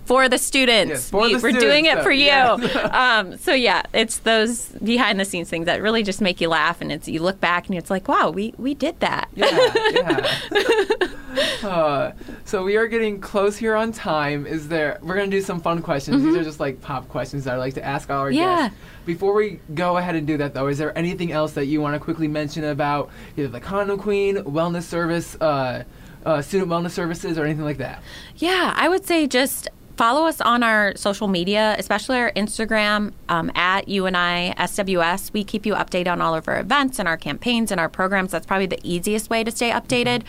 For 0.04 0.28
the 0.28 0.36
students, 0.38 0.90
Yes, 0.90 1.10
for 1.10 1.22
we, 1.22 1.36
we're 1.36 1.52
doing 1.52 1.86
it 1.86 2.02
for 2.02 2.10
you. 2.12 2.30
um, 2.90 3.38
so 3.38 3.52
yeah, 3.54 3.82
it's 3.94 4.18
those 4.18 4.66
behind 4.82 5.18
the 5.18 5.24
scenes 5.24 5.48
things 5.48 5.64
that 5.66 5.80
really 5.80 6.02
just 6.02 6.20
make 6.20 6.40
you 6.42 6.48
laugh, 6.50 6.80
and 6.82 6.92
it's 6.92 7.08
you 7.08 7.20
look 7.22 7.40
back 7.40 7.68
and 7.68 7.78
it's 7.78 7.88
like, 7.90 8.06
wow, 8.06 8.30
we 8.30 8.52
we 8.58 8.74
did 8.74 9.00
that. 9.00 9.28
Yeah, 9.34 9.72
yeah. 9.92 10.36
Uh, 11.64 12.12
so 12.44 12.62
we 12.62 12.76
are 12.76 12.86
getting 12.86 13.20
close 13.20 13.56
here 13.56 13.74
on 13.74 13.90
time. 13.90 14.46
Is 14.46 14.68
there? 14.68 14.98
We're 15.02 15.16
gonna 15.16 15.26
do 15.28 15.40
some 15.40 15.60
fun 15.60 15.82
questions. 15.82 16.22
These 16.22 16.36
are 16.36 16.44
just 16.44 16.60
like 16.60 16.80
pop 16.80 17.08
questions 17.08 17.44
that 17.44 17.54
I 17.54 17.56
like 17.56 17.74
to 17.74 17.84
ask 17.84 18.08
all 18.10 18.18
our 18.20 18.28
Mm-hmm. 18.30 18.38
Yeah. 18.38 18.62
guests. 18.68 18.78
Before 19.06 19.34
we 19.34 19.58
go 19.74 19.96
ahead 19.96 20.14
and 20.14 20.26
do 20.26 20.36
that, 20.36 20.54
though, 20.54 20.68
is 20.68 20.78
there 20.78 20.96
anything 20.96 21.32
else 21.32 21.52
that 21.52 21.66
you 21.66 21.80
want 21.80 21.94
to 21.94 21.98
quickly 22.00 22.28
mention 22.28 22.64
about 22.64 23.10
either 23.36 23.48
the 23.48 23.60
Condom 23.60 23.98
Queen, 23.98 24.36
wellness 24.36 24.82
service, 24.84 25.34
uh, 25.40 25.82
uh, 26.24 26.40
student 26.42 26.70
wellness 26.70 26.92
services, 26.92 27.36
or 27.38 27.44
anything 27.44 27.64
like 27.64 27.78
that? 27.78 28.02
Yeah, 28.36 28.72
I 28.76 28.88
would 28.88 29.04
say 29.04 29.26
just 29.26 29.68
follow 29.96 30.26
us 30.26 30.40
on 30.40 30.62
our 30.62 30.94
social 30.96 31.28
media, 31.28 31.76
especially 31.78 32.16
our 32.18 32.32
Instagram 32.32 33.12
um, 33.28 33.50
at 33.54 33.88
UNI 33.88 34.52
SWS. 34.58 35.32
We 35.32 35.44
keep 35.44 35.64
you 35.66 35.74
updated 35.74 36.08
on 36.12 36.20
all 36.20 36.34
of 36.34 36.48
our 36.48 36.58
events 36.58 36.98
and 36.98 37.06
our 37.06 37.16
campaigns 37.16 37.70
and 37.70 37.80
our 37.80 37.88
programs. 37.88 38.32
That's 38.32 38.46
probably 38.46 38.66
the 38.66 38.80
easiest 38.82 39.30
way 39.30 39.44
to 39.44 39.50
stay 39.50 39.70
updated. 39.70 40.22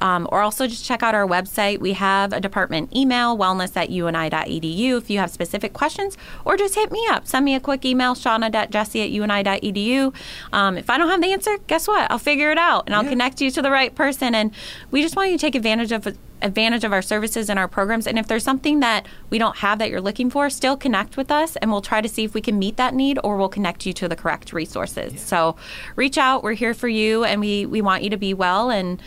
Um, 0.00 0.28
or 0.32 0.40
also 0.42 0.66
just 0.66 0.84
check 0.84 1.02
out 1.02 1.14
our 1.14 1.26
website. 1.26 1.78
We 1.78 1.92
have 1.94 2.32
a 2.32 2.40
department 2.40 2.94
email, 2.94 3.36
wellness 3.38 3.76
at 3.76 3.90
uni.edu, 3.90 4.98
if 4.98 5.08
you 5.10 5.18
have 5.18 5.30
specific 5.30 5.72
questions, 5.72 6.16
or 6.44 6.56
just 6.56 6.74
hit 6.74 6.90
me 6.90 7.06
up. 7.10 7.26
Send 7.26 7.44
me 7.44 7.54
a 7.54 7.60
quick 7.60 7.84
email, 7.84 8.14
shawna.jesse 8.14 9.02
at 9.02 9.10
uni.edu. 9.10 10.14
Um, 10.52 10.76
if 10.76 10.90
I 10.90 10.98
don't 10.98 11.08
have 11.08 11.20
the 11.20 11.32
answer, 11.32 11.58
guess 11.66 11.86
what? 11.86 12.10
I'll 12.10 12.18
figure 12.18 12.50
it 12.50 12.58
out 12.58 12.84
and 12.86 12.94
I'll 12.94 13.04
Yeah. 13.04 13.10
connect 13.10 13.40
you 13.40 13.50
to 13.52 13.62
the 13.62 13.70
right 13.70 13.94
person. 13.94 14.34
And 14.34 14.50
we 14.90 15.02
just 15.02 15.16
want 15.16 15.30
you 15.30 15.38
to 15.38 15.40
take 15.40 15.54
advantage 15.54 15.92
of 15.92 16.16
advantage 16.42 16.84
of 16.84 16.92
our 16.92 17.02
services 17.02 17.48
and 17.48 17.58
our 17.58 17.68
programs. 17.68 18.06
And 18.06 18.18
if 18.18 18.26
there's 18.26 18.44
something 18.44 18.80
that 18.80 19.06
we 19.30 19.38
don't 19.38 19.56
have 19.58 19.78
that 19.78 19.90
you're 19.90 20.00
looking 20.00 20.30
for, 20.30 20.50
still 20.50 20.76
connect 20.76 21.16
with 21.16 21.30
us 21.30 21.56
and 21.56 21.70
we'll 21.70 21.82
try 21.82 22.00
to 22.00 22.08
see 22.08 22.24
if 22.24 22.34
we 22.34 22.40
can 22.40 22.58
meet 22.58 22.76
that 22.76 22.94
need 22.94 23.18
or 23.24 23.36
we'll 23.36 23.48
connect 23.48 23.86
you 23.86 23.92
to 23.94 24.08
the 24.08 24.16
correct 24.16 24.52
resources. 24.52 25.20
So 25.20 25.56
reach 25.96 26.18
out. 26.18 26.42
We're 26.42 26.52
here 26.54 26.74
for 26.74 26.88
you 26.88 27.24
and 27.24 27.40
we, 27.40 27.66
we 27.66 27.80
want 27.80 28.02
you 28.02 28.10
to 28.10 28.16
be 28.16 28.34
well 28.34 28.70
and 28.70 29.00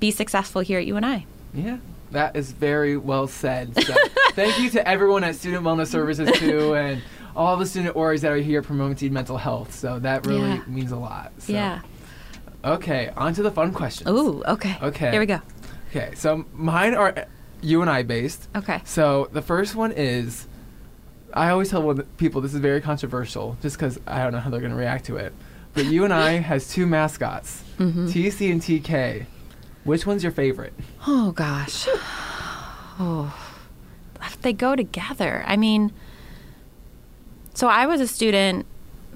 be 0.00 0.10
successful 0.10 0.60
here 0.62 0.78
at 0.78 0.86
UNI. 0.86 1.26
Yeah, 1.54 1.78
that 2.12 2.36
is 2.36 2.52
very 2.52 2.96
well 2.96 3.26
said. 3.26 3.74
So 3.82 3.94
thank 4.32 4.58
you 4.58 4.70
to 4.70 4.86
everyone 4.88 5.24
at 5.24 5.34
Student 5.36 5.64
Wellness 5.64 5.88
Services 5.88 6.30
too, 6.38 6.74
and 6.74 7.02
all 7.34 7.56
the 7.56 7.66
student 7.66 7.94
orgs 7.96 8.20
that 8.20 8.32
are 8.32 8.36
here 8.36 8.62
promoting 8.62 9.12
mental 9.12 9.36
health. 9.38 9.74
So 9.74 9.98
that 10.00 10.26
really 10.26 10.48
Yeah. 10.48 10.62
means 10.66 10.92
a 10.92 10.96
lot. 10.96 11.32
So. 11.38 11.52
Yeah. 11.52 11.80
Okay, 12.64 13.10
on 13.16 13.34
to 13.34 13.42
the 13.42 13.50
fun 13.52 13.72
questions. 13.72 14.08
Ooh, 14.10 14.42
okay. 14.44 14.76
Okay. 14.82 15.10
Here 15.12 15.20
we 15.20 15.26
go. 15.26 15.40
Okay, 15.88 16.14
so 16.14 16.44
mine 16.52 16.94
are 16.94 17.26
UNI 17.62 18.02
based. 18.02 18.48
Okay. 18.54 18.80
So 18.84 19.28
the 19.32 19.42
first 19.42 19.74
one 19.74 19.92
is, 19.92 20.46
I 21.32 21.50
always 21.50 21.70
tell 21.70 21.94
people 22.16 22.40
this 22.40 22.54
is 22.54 22.60
very 22.60 22.80
controversial, 22.80 23.56
just 23.62 23.76
because 23.76 23.98
I 24.06 24.22
don't 24.22 24.32
know 24.32 24.40
how 24.40 24.50
they're 24.50 24.60
going 24.60 24.72
to 24.72 24.78
react 24.78 25.06
to 25.06 25.16
it. 25.16 25.32
But 25.74 25.86
UNI 25.86 26.38
has 26.38 26.68
two 26.68 26.86
mascots, 26.86 27.62
Mm-hmm. 27.78 28.06
TC 28.08 28.50
and 28.50 28.60
TK. 28.60 29.26
Which 29.84 30.04
one's 30.04 30.22
your 30.24 30.32
favorite? 30.32 30.74
Oh 31.06 31.32
gosh. 31.32 31.86
Oh, 33.00 33.32
they 34.42 34.52
go 34.52 34.74
together. 34.74 35.44
I 35.46 35.56
mean, 35.56 35.92
so 37.54 37.68
I 37.68 37.86
was 37.86 38.00
a 38.00 38.08
student, 38.08 38.66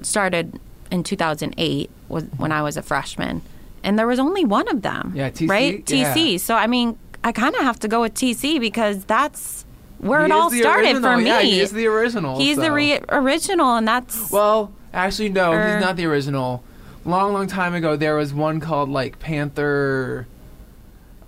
started 0.02 0.60
in 0.92 1.02
2008 1.02 1.90
was 2.08 2.22
when 2.36 2.52
I 2.52 2.62
was 2.62 2.76
a 2.76 2.82
freshman, 2.82 3.42
and 3.84 3.98
there 3.98 4.06
was 4.06 4.18
only 4.18 4.44
one 4.44 4.68
of 4.68 4.82
them. 4.82 5.12
Yeah, 5.14 5.30
TC, 5.30 5.48
Right, 5.48 5.90
yeah. 5.90 6.14
TC. 6.14 6.38
So 6.40 6.54
I 6.54 6.66
mean, 6.66 6.98
I 7.24 7.32
kind 7.32 7.54
of 7.54 7.62
have 7.62 7.78
to 7.80 7.88
go 7.88 8.00
with 8.02 8.14
TC 8.14 8.58
because 8.60 9.04
that's 9.04 9.64
where 9.98 10.20
He 10.20 10.26
it 10.26 10.32
all 10.32 10.50
started 10.50 10.96
original. 10.96 11.02
for 11.12 11.16
me. 11.18 11.26
Yeah, 11.26 11.42
he 11.42 11.60
is 11.60 11.70
the 11.72 11.86
original. 11.86 12.38
He's 12.38 12.56
the 12.56 12.72
re- 12.72 13.00
original, 13.08 13.76
and 13.76 13.86
that's 13.86 14.30
Well, 14.30 14.72
actually, 14.92 15.28
no, 15.28 15.52
Er. 15.52 15.74
he's 15.76 15.84
not 15.84 15.96
the 15.96 16.06
original. 16.06 16.64
Long, 17.04 17.32
long 17.32 17.46
time 17.46 17.74
ago, 17.74 17.96
there 17.96 18.14
was 18.16 18.32
one 18.34 18.60
called 18.60 18.88
like 18.88 19.18
Panther. 19.18 20.26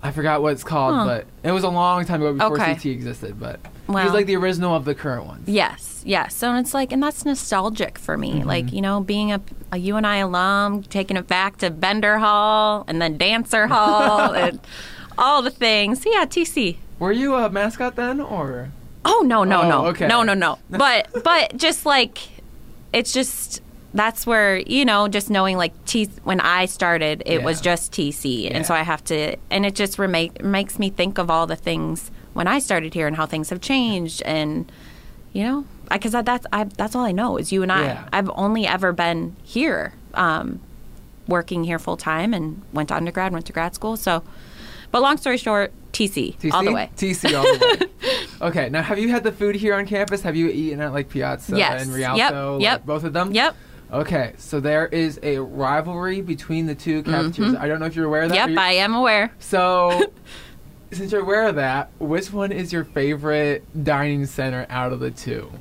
I 0.03 0.11
forgot 0.11 0.41
what 0.41 0.53
it's 0.53 0.63
called, 0.63 0.95
Huh. 0.95 1.05
but 1.05 1.25
it 1.43 1.51
was 1.51 1.63
a 1.63 1.69
long 1.69 2.05
time 2.05 2.21
ago 2.21 2.33
before 2.33 2.53
Okay. 2.61 2.73
CT 2.75 2.85
existed. 2.91 3.39
But 3.39 3.59
Well. 3.87 4.03
he's 4.03 4.13
like 4.13 4.25
the 4.25 4.35
original 4.35 4.75
of 4.75 4.85
the 4.85 4.95
current 4.95 5.25
ones. 5.25 5.47
Yes, 5.47 6.01
yes. 6.05 6.33
So 6.35 6.55
it's 6.55 6.73
like, 6.73 6.91
and 6.91 7.03
that's 7.03 7.23
nostalgic 7.25 7.97
for 7.99 8.17
me. 8.17 8.33
Mm-hmm. 8.39 8.47
Like, 8.47 8.73
you 8.73 8.81
know, 8.81 9.01
being 9.01 9.31
a, 9.31 9.39
a 9.71 9.77
UNI 9.77 10.21
alum, 10.21 10.83
taking 10.83 11.17
it 11.17 11.27
back 11.27 11.57
to 11.57 11.69
Bender 11.69 12.17
Hall 12.17 12.83
and 12.87 13.01
then 13.01 13.17
Dancer 13.17 13.67
Hall 13.67 14.33
and 14.35 14.59
all 15.17 15.41
the 15.41 15.51
things. 15.51 16.03
Yeah, 16.05 16.25
TC. 16.25 16.77
Were 16.99 17.11
you 17.11 17.35
a 17.35 17.49
mascot 17.49 17.95
then, 17.95 18.19
or? 18.21 18.71
Oh 19.03 19.23
no, 19.25 19.43
no, 19.43 19.61
Oh, 19.61 19.69
no, 19.69 19.85
okay. 19.87 20.07
no, 20.07 20.23
no, 20.23 20.33
no. 20.33 20.57
But 20.69 21.07
but 21.23 21.55
just 21.57 21.85
like, 21.85 22.17
it's 22.91 23.13
just 23.13 23.61
that's 23.93 24.25
where 24.25 24.57
you 24.57 24.83
know 24.83 25.07
just 25.07 25.29
knowing 25.29 25.57
like 25.57 25.73
T 25.85 26.05
when 26.23 26.39
I 26.39 26.65
started, 26.65 27.21
it 27.25 27.43
was 27.43 27.61
just 27.61 27.91
TC, 27.91 28.43
Yeah. 28.43 28.51
and 28.55 28.65
so 28.65 28.73
I 28.73 28.81
have 28.81 29.03
to, 29.05 29.35
and 29.51 29.65
it 29.65 29.75
just 29.75 29.99
remake, 29.99 30.43
makes 30.43 30.79
me 30.79 30.89
think 30.89 31.17
of 31.19 31.29
all 31.29 31.45
the 31.45 31.55
things 31.55 32.09
when 32.35 32.47
I 32.47 32.59
started 32.59 32.93
here 32.93 33.07
and 33.07 33.15
how 33.15 33.25
things 33.25 33.49
have 33.49 33.61
changed, 33.61 34.21
and 34.23 34.69
you 35.31 35.43
know, 35.43 35.65
because 35.89 36.11
that's 36.11 36.45
I, 36.51 36.65
that's 36.65 36.93
all 36.95 37.05
I 37.05 37.13
know 37.13 37.37
is 37.37 37.51
UNI. 37.51 37.73
Yeah. 37.73 38.09
I've 38.11 38.29
only 38.35 38.67
ever 38.67 38.91
been 38.91 39.37
here, 39.41 39.93
um, 40.13 40.59
working 41.27 41.63
here 41.63 41.79
full 41.79 41.95
time, 41.97 42.33
and 42.33 42.61
went 42.73 42.89
to 42.89 42.95
undergrad, 42.95 43.31
went 43.31 43.45
to 43.45 43.53
grad 43.53 43.73
school. 43.73 43.95
So, 43.95 44.21
but 44.91 45.01
long 45.01 45.15
story 45.15 45.37
short, 45.37 45.71
TC, 45.93 46.37
TC? 46.37 46.51
all 46.51 46.63
the 46.65 46.73
way. 46.73 46.89
TC 46.97 47.33
all 47.37 47.43
the 47.43 47.87
way. 48.01 48.17
okay, 48.49 48.67
now 48.69 48.81
have 48.81 48.99
you 48.99 49.09
had 49.09 49.23
the 49.23 49.31
food 49.31 49.55
here 49.55 49.73
on 49.73 49.85
campus? 49.85 50.21
Have 50.23 50.35
you 50.35 50.49
eaten 50.49 50.81
at 50.81 50.91
like 50.91 51.07
Piazza 51.07 51.57
Yes. 51.57 51.83
and 51.83 51.97
Yep, 51.97 52.17
Rialto? 52.17 52.53
like, 52.55 52.61
yep. 52.61 52.85
both 52.85 53.05
of 53.05 53.13
them? 53.13 53.31
Yep. 53.31 53.55
Okay, 53.93 54.33
so 54.37 54.59
there 54.59 54.87
is 54.87 55.19
a 55.23 55.37
rivalry 55.39 56.19
between 56.19 56.65
the 56.65 56.75
two 56.75 57.01
cafeterias. 57.03 57.55
I 57.55 57.67
don't 57.67 57.79
know 57.79 57.85
if 57.85 57.95
you're 57.95 58.05
aware 58.07 58.23
of 58.23 58.29
that. 58.29 58.39
Mm-hmm. 58.39 58.49
Yep, 58.55 58.59
I 58.59 58.71
am 58.73 58.93
aware. 58.93 59.31
So, 59.39 60.11
since 60.91 61.11
you're 61.11 61.21
aware 61.21 61.47
of 61.47 61.55
that, 61.55 61.89
which 61.99 62.31
one 62.31 62.51
is 62.51 62.71
your 62.71 62.83
favorite 62.83 63.63
dining 63.83 64.25
center 64.25 64.65
out 64.69 64.93
of 64.93 64.99
the 64.99 65.11
two? 65.11 65.51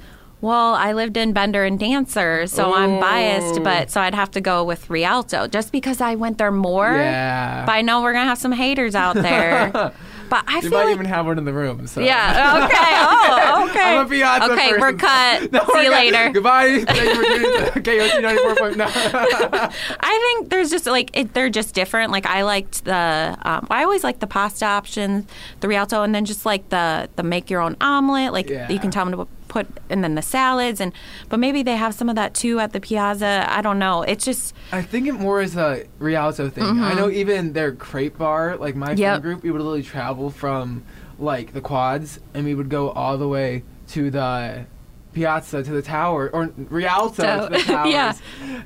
Well, 0.40 0.74
I 0.74 0.92
lived 0.92 1.16
in 1.16 1.32
Bender 1.32 1.64
and 1.64 1.78
Dancer, 1.78 2.46
so 2.46 2.74
I'm 2.74 3.00
biased, 3.00 3.62
but 3.62 3.90
so 3.90 4.02
I'd 4.02 4.14
have 4.14 4.30
to 4.32 4.42
go 4.42 4.62
with 4.62 4.90
Rialto 4.90 5.46
just 5.46 5.72
because 5.72 6.02
I 6.02 6.16
went 6.16 6.36
there 6.36 6.52
more. 6.52 6.92
Yeah. 6.92 7.64
But 7.64 7.72
I 7.72 7.80
know 7.80 8.02
we're 8.02 8.12
gonna 8.12 8.26
have 8.26 8.36
some 8.36 8.52
haters 8.52 8.94
out 8.94 9.14
there. 9.14 9.92
but 10.28 10.44
I 10.46 10.60
You 10.60 10.70
might 10.70 10.84
like 10.84 10.94
even 10.94 11.06
have 11.06 11.26
one 11.26 11.38
in 11.38 11.44
the 11.44 11.52
room. 11.52 11.86
So. 11.86 12.00
yeah. 12.00 12.64
Okay. 12.64 12.74
Oh, 12.76 13.66
okay. 13.70 13.96
I'm 13.98 14.06
a 14.06 14.08
Piazza 14.08 14.52
okay, 14.52 14.70
person. 14.70 14.80
we're 14.80 14.92
cut. 14.94 15.52
No, 15.52 15.60
See 15.60 15.66
we're 15.74 15.82
you 15.82 15.90
cut. 15.90 16.04
later. 16.12 16.30
Goodbye. 16.32 16.84
Thank 16.88 17.04
you 17.04 17.14
for 17.14 17.76
in 17.76 17.82
to 17.82 17.90
KOC 17.90 18.74
94.9. 18.74 19.72
I 20.00 20.34
think 20.38 20.50
there's 20.50 20.70
just 20.70 20.86
like 20.86 21.10
it, 21.16 21.34
they're 21.34 21.50
just 21.50 21.74
different. 21.74 22.10
Like 22.12 22.26
I 22.26 22.42
liked 22.42 22.84
the 22.84 23.36
um, 23.42 23.66
I 23.70 23.82
always 23.84 24.04
like 24.04 24.20
the 24.20 24.26
pasta 24.26 24.64
options, 24.66 25.26
the 25.60 25.68
Rialto, 25.68 26.02
and 26.02 26.14
then 26.14 26.24
just 26.24 26.44
like 26.46 26.68
the 26.70 27.08
the 27.16 27.22
make 27.22 27.50
your 27.50 27.60
own 27.60 27.76
omelet. 27.80 28.32
Like 28.32 28.48
Yeah. 28.48 28.68
you 28.70 28.78
can 28.78 28.90
tell 28.90 29.04
them 29.04 29.12
to 29.18 29.28
put, 29.54 29.68
and 29.88 30.02
then 30.02 30.16
the 30.16 30.22
salads, 30.22 30.80
and 30.80 30.92
but 31.28 31.38
maybe 31.38 31.62
they 31.62 31.76
have 31.76 31.94
some 31.94 32.08
of 32.08 32.16
that 32.16 32.34
too 32.34 32.58
at 32.58 32.72
the 32.72 32.80
Piazza. 32.80 33.46
I 33.48 33.62
don't 33.62 33.78
know. 33.78 34.02
It's 34.02 34.24
just 34.24 34.52
I 34.72 34.82
think 34.82 35.06
it 35.06 35.12
more 35.12 35.40
is 35.40 35.56
a 35.56 35.84
Rialto 36.00 36.50
thing. 36.50 36.64
I 36.64 36.94
know 36.94 37.08
even 37.08 37.52
their 37.52 37.72
crepe 37.72 38.18
bar, 38.18 38.56
like 38.56 38.74
my 38.74 38.88
Mm-hmm. 38.88 38.98
Yep. 39.00 39.10
friend 39.12 39.22
group, 39.22 39.42
we 39.44 39.50
would 39.52 39.60
literally 39.60 39.82
travel 39.84 40.30
from 40.30 40.82
like 41.18 41.52
the 41.52 41.60
quads 41.60 42.18
and 42.34 42.44
we 42.44 42.54
would 42.54 42.68
go 42.68 42.90
all 42.90 43.16
the 43.16 43.28
way 43.28 43.62
to 43.88 44.10
the 44.10 44.66
Piazza 45.12 45.62
to 45.62 45.70
the 45.70 45.82
tower 45.82 46.28
or 46.32 46.46
Rialto 46.68 47.22
to 47.48 47.52
the 47.52 47.58
So- 47.64 47.72
towers. 47.72 47.92
yeah. 47.92 48.14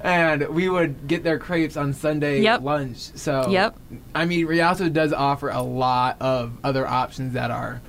And 0.01 0.49
we 0.49 0.69
would 0.71 1.07
get 1.07 1.23
their 1.23 1.39
crepes 1.39 1.77
on 1.77 1.93
Sunday 1.93 2.41
Yep. 2.41 2.63
lunch. 2.63 2.97
So 3.15 3.49
Yep. 3.51 3.77
I 4.15 4.25
mean 4.25 4.47
Rialto 4.47 4.89
does 4.89 5.13
offer 5.13 5.51
a 5.51 5.61
lot 5.63 6.17
of 6.21 6.53
other 6.65 6.87
options 6.87 7.35
that 7.35 7.51
are 7.51 7.83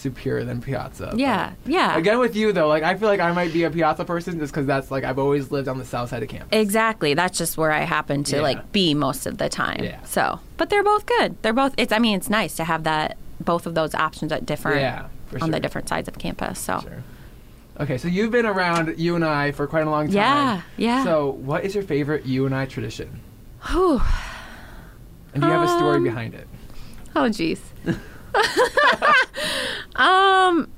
superior 0.00 0.44
than 0.44 0.60
Piazza. 0.60 1.12
yeah, 1.16 1.52
But 1.64 1.72
yeah. 1.72 1.96
Again 1.96 2.18
with 2.18 2.34
you 2.34 2.52
though, 2.52 2.66
like 2.68 2.82
I 2.82 2.96
feel 2.96 3.08
like 3.08 3.20
I 3.20 3.30
might 3.32 3.52
be 3.52 3.64
a 3.64 3.70
Piazza 3.70 4.04
person 4.04 4.38
just 4.38 4.52
because 4.52 4.66
that's 4.66 4.90
like 4.90 5.04
I've 5.04 5.18
always 5.18 5.50
lived 5.50 5.68
on 5.68 5.78
the 5.78 5.84
south 5.84 6.08
side 6.10 6.22
of 6.22 6.28
campus. 6.28 6.48
Exactly. 6.58 7.14
That's 7.14 7.38
just 7.38 7.56
where 7.56 7.70
I 7.72 7.80
happen 7.80 8.24
to 8.24 8.36
Yeah. 8.36 8.42
like 8.42 8.72
be 8.72 8.94
most 8.94 9.26
of 9.26 9.38
the 9.38 9.48
time. 9.48 9.84
Yeah. 9.84 10.02
So, 10.04 10.40
but 10.56 10.70
they're 10.70 10.82
both 10.82 11.06
good. 11.06 11.36
They're 11.42 11.52
both. 11.52 11.74
It's. 11.76 11.92
I 11.92 11.98
mean, 11.98 12.16
it's 12.16 12.30
nice 12.30 12.56
to 12.56 12.64
have 12.64 12.84
that 12.84 13.16
both 13.40 13.66
of 13.66 13.74
those 13.74 13.94
options 13.94 14.32
at 14.32 14.44
different 14.44 14.80
Yeah, 14.80 15.06
for 15.28 15.42
on 15.42 15.50
the 15.50 15.60
different 15.60 15.88
sides 15.88 16.08
of 16.08 16.18
campus. 16.18 16.58
So, 16.58 16.80
Sure. 16.80 17.02
Okay, 17.80 17.96
so 17.96 18.08
you've 18.08 18.30
been 18.30 18.44
around 18.44 18.98
UNI 18.98 19.52
for 19.52 19.66
quite 19.66 19.86
a 19.86 19.90
long 19.90 20.06
time. 20.08 20.14
Yeah, 20.16 20.62
yeah. 20.76 21.04
So, 21.04 21.30
what 21.30 21.64
is 21.64 21.74
your 21.74 21.84
favorite 21.84 22.26
UNI 22.26 22.66
tradition? 22.66 23.20
Whew. 23.70 24.02
And 25.32 25.42
do 25.42 25.48
you 25.48 25.54
have 25.54 25.62
a 25.62 25.68
story 25.68 25.96
Um, 25.96 26.04
behind 26.04 26.34
it? 26.34 26.46
Oh, 27.16 27.22
jeez. 27.30 27.60
um, 30.00 30.68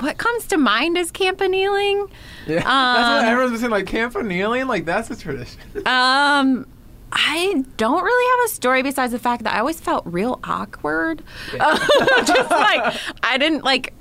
what 0.00 0.18
comes 0.18 0.46
to 0.48 0.56
mind 0.56 0.98
is 0.98 1.10
campanile. 1.10 2.08
Yeah, 2.46 2.54
that's 2.56 2.64
what 2.64 2.66
um, 2.66 3.24
everyone's 3.24 3.52
been 3.52 3.60
saying. 3.60 3.70
Like 3.70 3.86
campaniling, 3.86 4.66
like 4.66 4.84
that's 4.84 5.10
a 5.10 5.16
tradition. 5.16 5.60
Um, 5.86 6.66
I 7.12 7.64
don't 7.76 8.02
really 8.02 8.40
have 8.40 8.50
a 8.50 8.54
story 8.54 8.82
besides 8.82 9.12
the 9.12 9.18
fact 9.18 9.44
that 9.44 9.54
I 9.54 9.60
always 9.60 9.80
felt 9.80 10.04
real 10.06 10.40
awkward. 10.44 11.22
Just 11.52 12.50
like 12.50 12.96
I 13.22 13.38
didn't 13.38 13.64
like 13.64 13.94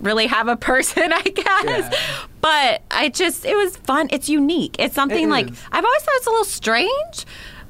really 0.00 0.26
have 0.26 0.48
a 0.48 0.56
person, 0.56 1.12
I 1.12 1.22
guess. 1.22 1.92
Yeah. 1.92 1.98
But 2.40 2.82
I 2.90 3.08
just 3.08 3.44
it 3.44 3.56
was 3.56 3.76
fun. 3.76 4.08
It's 4.10 4.28
unique. 4.28 4.76
It's 4.78 4.94
something 4.94 5.24
It 5.24 5.30
like. 5.30 5.48
I've 5.72 5.84
always 5.84 6.02
thought 6.02 6.14
it's 6.14 6.26
a 6.26 6.30
little 6.30 6.44
strange. 6.44 7.26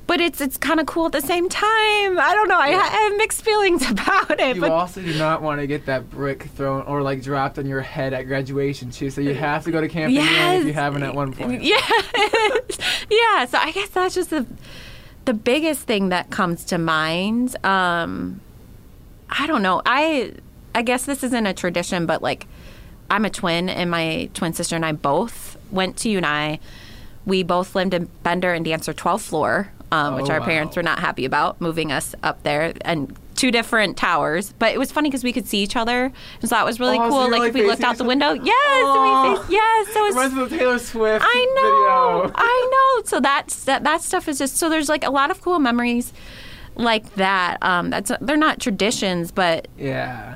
But 0.07 0.21
it's 0.21 0.40
it's 0.40 0.57
kind 0.57 0.79
of 0.79 0.87
cool 0.87 1.07
at 1.07 1.12
the 1.12 1.21
same 1.21 1.49
time. 1.49 1.66
I 2.19 2.33
don't 2.35 2.49
know. 2.49 2.59
I, 2.59 2.69
Yeah. 2.71 2.79
I 2.79 3.09
have 3.09 3.16
mixed 3.16 3.42
feelings 3.42 3.90
about 3.90 4.38
it. 4.38 4.55
You 4.57 4.62
but 4.62 4.71
also 4.71 5.03
do 5.03 5.19
not 5.19 5.42
want 5.42 5.61
to 5.61 5.66
get 5.66 5.87
that 5.87 6.09
brick 6.11 6.45
thrown 6.55 6.83
or 6.83 7.03
like 7.03 7.23
dropped 7.23 7.59
on 7.59 7.66
your 7.66 7.81
head 7.81 8.12
at 8.12 8.23
graduation 8.29 8.90
too. 8.90 9.11
So 9.11 9.21
you 9.21 9.35
have 9.35 9.64
to 9.64 9.71
go 9.73 9.81
to 9.81 9.88
campaniling 9.88 10.61
if 10.61 10.66
you 10.66 10.73
haven't 10.73 11.03
at 11.03 11.14
one 11.14 11.33
point. 11.33 11.62
Yeah, 11.66 11.81
yeah. 13.11 13.45
So 13.47 13.59
I 13.59 13.73
guess 13.75 13.88
that's 13.90 14.14
just 14.14 14.31
the 14.31 14.47
the 15.25 15.35
biggest 15.35 15.83
thing 15.83 16.11
that 16.11 16.31
comes 16.31 16.64
to 16.66 16.79
mind. 16.79 17.57
Um, 17.64 18.40
I 19.29 19.47
don't 19.49 19.62
know. 19.62 19.83
I 19.85 20.35
I 20.75 20.83
guess 20.83 21.05
this 21.05 21.25
isn't 21.25 21.47
a 21.47 21.53
tradition, 21.55 22.07
but 22.07 22.23
like 22.23 22.47
I'm 23.11 23.25
a 23.25 23.31
twin, 23.31 23.69
and 23.69 23.90
my 23.90 24.31
twin 24.35 24.53
sister 24.53 24.77
and 24.77 24.85
I 24.85 24.92
both 24.92 25.57
went 25.71 25.97
to 25.99 26.09
UNI. 26.09 26.61
We 27.25 27.42
both 27.42 27.75
lived 27.75 27.92
in 27.92 28.09
Bender 28.23 28.53
and 28.53 28.64
Dancer 28.64 28.92
12th 28.95 29.23
floor, 29.23 29.73
um, 29.92 30.14
which 30.16 30.27
Oh, 30.31 30.35
our 30.35 30.40
wow. 30.40 30.46
parents 30.46 30.77
were 30.77 30.83
not 30.83 30.99
happy 30.99 31.25
about 31.25 31.61
moving 31.61 31.92
us 31.92 32.14
up 32.22 32.42
there 32.42 32.72
and 32.83 33.16
two 33.37 33.51
different 33.51 33.96
towers. 33.96 34.53
But 34.59 34.72
it 34.75 34.79
was 34.79 34.90
funny 34.90 35.11
because 35.11 35.22
we 35.22 35.33
could 35.33 35.46
see 35.46 35.59
each 35.59 35.77
other, 35.77 36.05
and 36.40 36.49
so 36.51 36.55
that 36.55 36.64
was 36.64 36.81
really 36.81 36.99
Oh, 36.99 37.09
cool. 37.09 37.22
you're, 37.22 37.31
like, 37.31 37.40
like, 37.40 37.49
if 37.51 37.55
we 37.55 37.66
looked 37.66 37.83
out 37.85 37.96
the 37.99 38.05
window, 38.05 38.33
yes, 38.33 38.46
and 38.79 38.87
Aw. 38.88 39.31
we 39.33 39.37
faced, 39.37 39.51
yes. 39.51 39.88
So 39.92 40.01
it 40.01 40.03
was 40.05 40.14
Reminds 40.14 40.35
me 40.35 40.42
of 40.42 40.51
the 40.51 40.59
Taylor 40.59 40.79
Swift 40.79 41.25
I 41.27 41.44
know. 41.57 42.22
video. 42.22 42.33
I 42.37 42.70
know. 42.99 43.05
So 43.05 43.20
that's 43.20 43.64
that, 43.64 43.85
that 43.85 44.03
stuff 44.03 44.27
is 44.29 44.38
just 44.38 44.57
so 44.57 44.68
there's 44.68 44.88
like 44.88 45.05
a 45.05 45.11
lot 45.11 45.31
of 45.31 45.40
cool 45.42 45.59
memories 45.59 46.12
like 46.77 47.14
that. 47.16 47.59
Um, 47.62 47.90
that's 47.90 48.11
they're 48.20 48.37
not 48.37 48.59
traditions, 48.61 49.31
but 49.33 49.68
Yeah. 49.79 50.36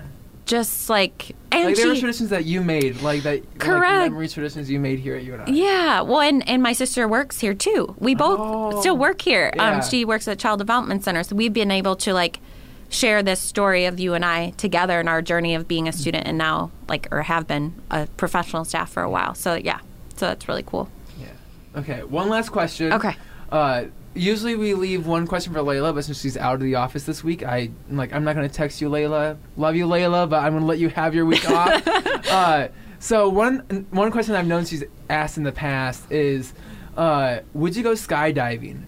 Just 0.50 0.90
like 0.90 1.36
and 1.52 1.64
Like 1.66 1.76
there 1.76 1.86
were 1.88 1.94
traditions 1.96 2.30
that 2.30 2.44
you 2.44 2.60
made, 2.60 3.02
like 3.02 3.22
that 3.22 3.38
like 3.44 3.58
Correct. 3.58 4.10
memory 4.10 4.26
traditions 4.28 4.68
you 4.68 4.80
made 4.80 4.98
here 4.98 5.14
at 5.14 5.22
UNI. 5.22 5.52
yeah. 5.52 6.00
Well, 6.00 6.20
and 6.20 6.38
and 6.48 6.60
my 6.60 6.72
sister 6.72 7.06
works 7.06 7.38
here 7.38 7.54
too. 7.54 7.94
We 7.98 8.16
both 8.16 8.40
Oh. 8.42 8.80
still 8.80 8.96
work 8.96 9.22
here. 9.22 9.52
Yeah. 9.54 9.76
Um, 9.76 9.82
she 9.82 10.04
works 10.04 10.26
at 10.26 10.38
Child 10.40 10.58
Development 10.58 11.04
Center, 11.04 11.22
so 11.22 11.36
we've 11.36 11.52
been 11.52 11.70
able 11.70 11.94
to 12.06 12.12
like 12.12 12.40
share 12.88 13.22
this 13.22 13.38
story 13.40 13.84
of 13.84 14.00
UNI 14.00 14.52
together 14.56 14.98
in 14.98 15.06
our 15.06 15.22
journey 15.22 15.54
of 15.54 15.68
being 15.68 15.86
a 15.86 15.92
student 15.92 16.26
and 16.26 16.36
now 16.36 16.72
like 16.88 17.06
or 17.12 17.22
have 17.22 17.46
been 17.46 17.72
a 17.88 18.08
professional 18.16 18.64
staff 18.64 18.90
for 18.90 19.02
a 19.04 19.10
while. 19.10 19.34
So 19.36 19.54
yeah, 19.54 19.78
so 20.16 20.26
that's 20.26 20.48
really 20.48 20.64
cool. 20.66 20.88
Yeah. 21.20 21.80
Okay. 21.80 22.02
One 22.02 22.28
last 22.28 22.48
question. 22.50 22.92
Okay. 22.92 23.14
Uh, 23.52 23.84
usually 24.14 24.54
we 24.56 24.74
leave 24.74 25.06
one 25.06 25.26
question 25.26 25.52
for 25.52 25.60
Layla, 25.60 25.94
but 25.94 26.04
since 26.04 26.20
she's 26.20 26.36
out 26.36 26.54
of 26.54 26.60
the 26.60 26.74
office 26.74 27.04
this 27.04 27.22
week, 27.24 27.42
I 27.42 27.70
I'm 27.88 27.96
like 27.96 28.12
I'm 28.12 28.24
not 28.24 28.34
gonna 28.34 28.48
text 28.48 28.80
you, 28.80 28.88
Layla. 28.90 29.36
Love 29.56 29.76
you, 29.76 29.86
Layla, 29.86 30.28
but 30.28 30.42
I'm 30.42 30.52
gonna 30.54 30.66
let 30.66 30.78
you 30.78 30.88
have 30.90 31.14
your 31.14 31.26
week 31.26 31.48
off. 31.50 31.82
Uh, 32.30 32.68
so 33.00 33.28
one 33.28 33.86
one 33.90 34.12
question 34.12 34.34
I've 34.36 34.46
known 34.46 34.64
she's 34.64 34.84
asked 35.08 35.36
in 35.36 35.42
the 35.42 35.50
past 35.52 36.10
is, 36.12 36.52
uh, 36.96 37.40
would 37.54 37.74
you 37.74 37.82
go 37.82 37.92
skydiving? 37.92 38.82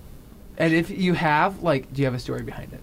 And 0.59 0.73
if 0.75 0.91
you 0.91 1.15
have, 1.15 1.63
like, 1.63 1.93
do 1.93 2.03
you 2.03 2.07
have 2.07 2.15
a 2.15 2.19
story 2.21 2.43
behind 2.43 2.73
it? 2.73 2.81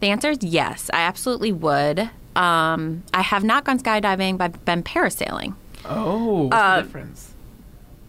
The 0.00 0.08
answer 0.08 0.30
is 0.30 0.38
yes. 0.42 0.88
I 0.94 1.00
absolutely 1.00 1.52
would. 1.52 2.08
Um, 2.36 3.02
I 3.12 3.22
have 3.22 3.44
not 3.44 3.64
gone 3.64 3.78
skydiving, 3.80 4.38
but 4.38 4.44
I've 4.54 4.64
been 4.64 4.82
parasailing. 4.82 5.54
Oh, 5.84 6.44
what's 6.44 6.54
Uh, 6.56 6.76
the 6.76 6.82
difference? 6.84 7.34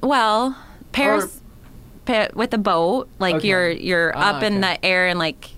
Well, 0.01 0.55
paras 0.93 1.41
with 2.33 2.53
a 2.53 2.57
boat, 2.57 3.09
like 3.19 3.35
Okay. 3.35 3.47
you're 3.49 3.69
you're 3.71 4.13
Ah, 4.15 4.37
up 4.37 4.43
in 4.43 4.61
the 4.61 4.83
air 4.85 5.07
and 5.07 5.19
like 5.19 5.49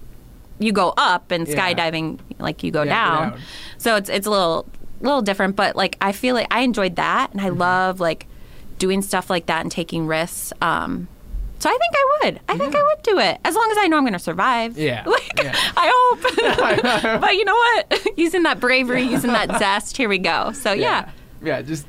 you 0.60 0.72
go 0.72 0.94
up, 0.98 1.32
and 1.32 1.48
Yeah. 1.48 1.56
skydiving 1.56 2.20
like 2.40 2.64
you 2.64 2.72
go 2.72 2.84
Yeah, 2.84 2.90
down. 2.94 3.30
down. 3.32 3.40
So 3.78 3.96
it's 3.96 4.10
it's 4.10 4.28
a 4.28 4.30
little 4.32 4.66
little 5.02 5.22
different, 5.22 5.56
but 5.56 5.76
like 5.76 5.98
I 6.02 6.12
feel 6.12 6.36
like 6.36 6.48
I 6.52 6.62
enjoyed 6.62 6.96
that, 6.98 7.32
and 7.32 7.42
I 7.42 7.50
Mm-hmm. 7.50 7.60
love 7.60 8.00
like 8.00 8.28
doing 8.78 9.02
stuff 9.02 9.30
like 9.30 9.46
that 9.48 9.62
and 9.62 9.72
taking 9.72 10.08
risks. 10.08 10.54
Um, 10.62 11.08
so 11.60 11.70
I 11.70 11.74
think 11.74 11.94
I 11.94 12.06
would. 12.24 12.40
I 12.48 12.58
think 12.58 12.74
I 12.76 12.82
would 12.82 13.04
do 13.04 13.20
it 13.20 13.38
as 13.44 13.54
long 13.54 13.68
as 13.72 13.78
I 13.82 13.88
know 13.88 13.98
I'm 13.98 14.04
going 14.04 14.14
to 14.14 14.20
survive. 14.20 14.78
Yeah. 14.78 15.04
Like, 15.06 15.44
Yeah. 15.44 15.54
I 15.76 15.92
hope. 15.94 17.22
but 17.22 17.36
you 17.36 17.44
know 17.44 17.56
what? 17.56 18.18
using 18.18 18.44
that 18.44 18.60
bravery, 18.62 19.04
using 19.04 19.34
that 19.34 19.60
zest. 19.60 19.98
Here 19.98 20.08
we 20.08 20.18
go. 20.20 20.52
So 20.54 20.72
yeah. 20.72 21.10
Yeah, 21.44 21.62
just 21.62 21.86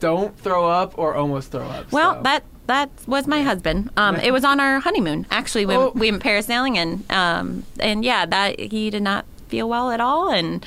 don't 0.00 0.36
throw 0.38 0.68
up 0.68 0.98
or 0.98 1.14
almost 1.14 1.52
throw 1.52 1.66
up. 1.68 1.92
Well, 1.92 2.14
so. 2.14 2.22
that 2.22 2.42
that 2.70 2.88
was 3.06 3.26
my 3.26 3.42
husband. 3.42 3.90
Um, 3.96 4.16
it 4.16 4.32
was 4.32 4.44
on 4.44 4.60
our 4.60 4.80
honeymoon 4.80 5.26
actually. 5.30 5.66
We, 5.66 5.74
Oh. 5.76 5.92
we 5.94 6.10
went 6.10 6.22
parasailing 6.22 6.76
and 6.76 6.90
um, 7.12 7.64
and 7.78 8.04
yeah, 8.04 8.24
that 8.26 8.58
he 8.58 8.90
did 8.90 9.02
not 9.02 9.24
feel 9.48 9.68
well 9.68 9.90
at 9.90 10.00
all 10.00 10.30
and. 10.30 10.64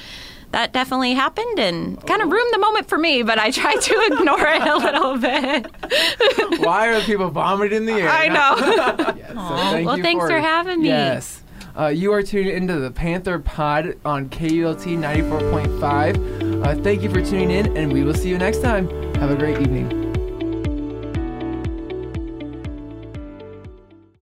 That 0.53 0.71
definitely 0.71 1.15
happened 1.15 1.57
and 1.57 1.97
kind 2.05 2.21
Oh. 2.21 2.25
of 2.25 2.31
ruined 2.31 2.53
the 2.53 2.59
moment 2.59 2.87
for 2.87 2.99
me, 2.99 3.23
but 3.23 3.39
I 3.39 3.49
tried 3.49 3.81
to 3.81 3.93
ignore 4.11 4.47
it 4.47 4.61
a 4.61 4.77
little 4.77 5.17
bit. 5.17 6.59
Why 6.63 6.89
are 6.89 7.01
people 7.01 7.31
vomiting 7.31 7.77
in 7.77 7.85
the 7.87 7.93
air? 7.93 8.07
I 8.07 8.27
know. 8.27 9.15
Yes, 9.17 9.29
so 9.29 9.71
thank 9.71 9.87
well, 9.87 9.97
thanks 9.97 10.25
for 10.27 10.39
having 10.39 10.83
me. 10.83 10.89
Yes. 10.89 11.41
Uh, 11.75 11.87
you 11.87 12.13
are 12.13 12.21
tuning 12.21 12.55
into 12.55 12.75
the 12.79 12.91
Panther 12.91 13.39
Pod 13.39 13.97
on 14.05 14.29
KULT 14.29 14.85
94.5. 14.85 16.63
Uh, 16.63 16.83
thank 16.83 17.01
you 17.01 17.09
for 17.09 17.21
tuning 17.25 17.49
in, 17.49 17.75
and 17.75 17.91
we 17.91 18.03
will 18.03 18.13
see 18.13 18.29
you 18.29 18.37
next 18.37 18.61
time. 18.61 18.87
Have 19.15 19.31
a 19.31 19.35
great 19.35 19.59
evening. 19.59 20.02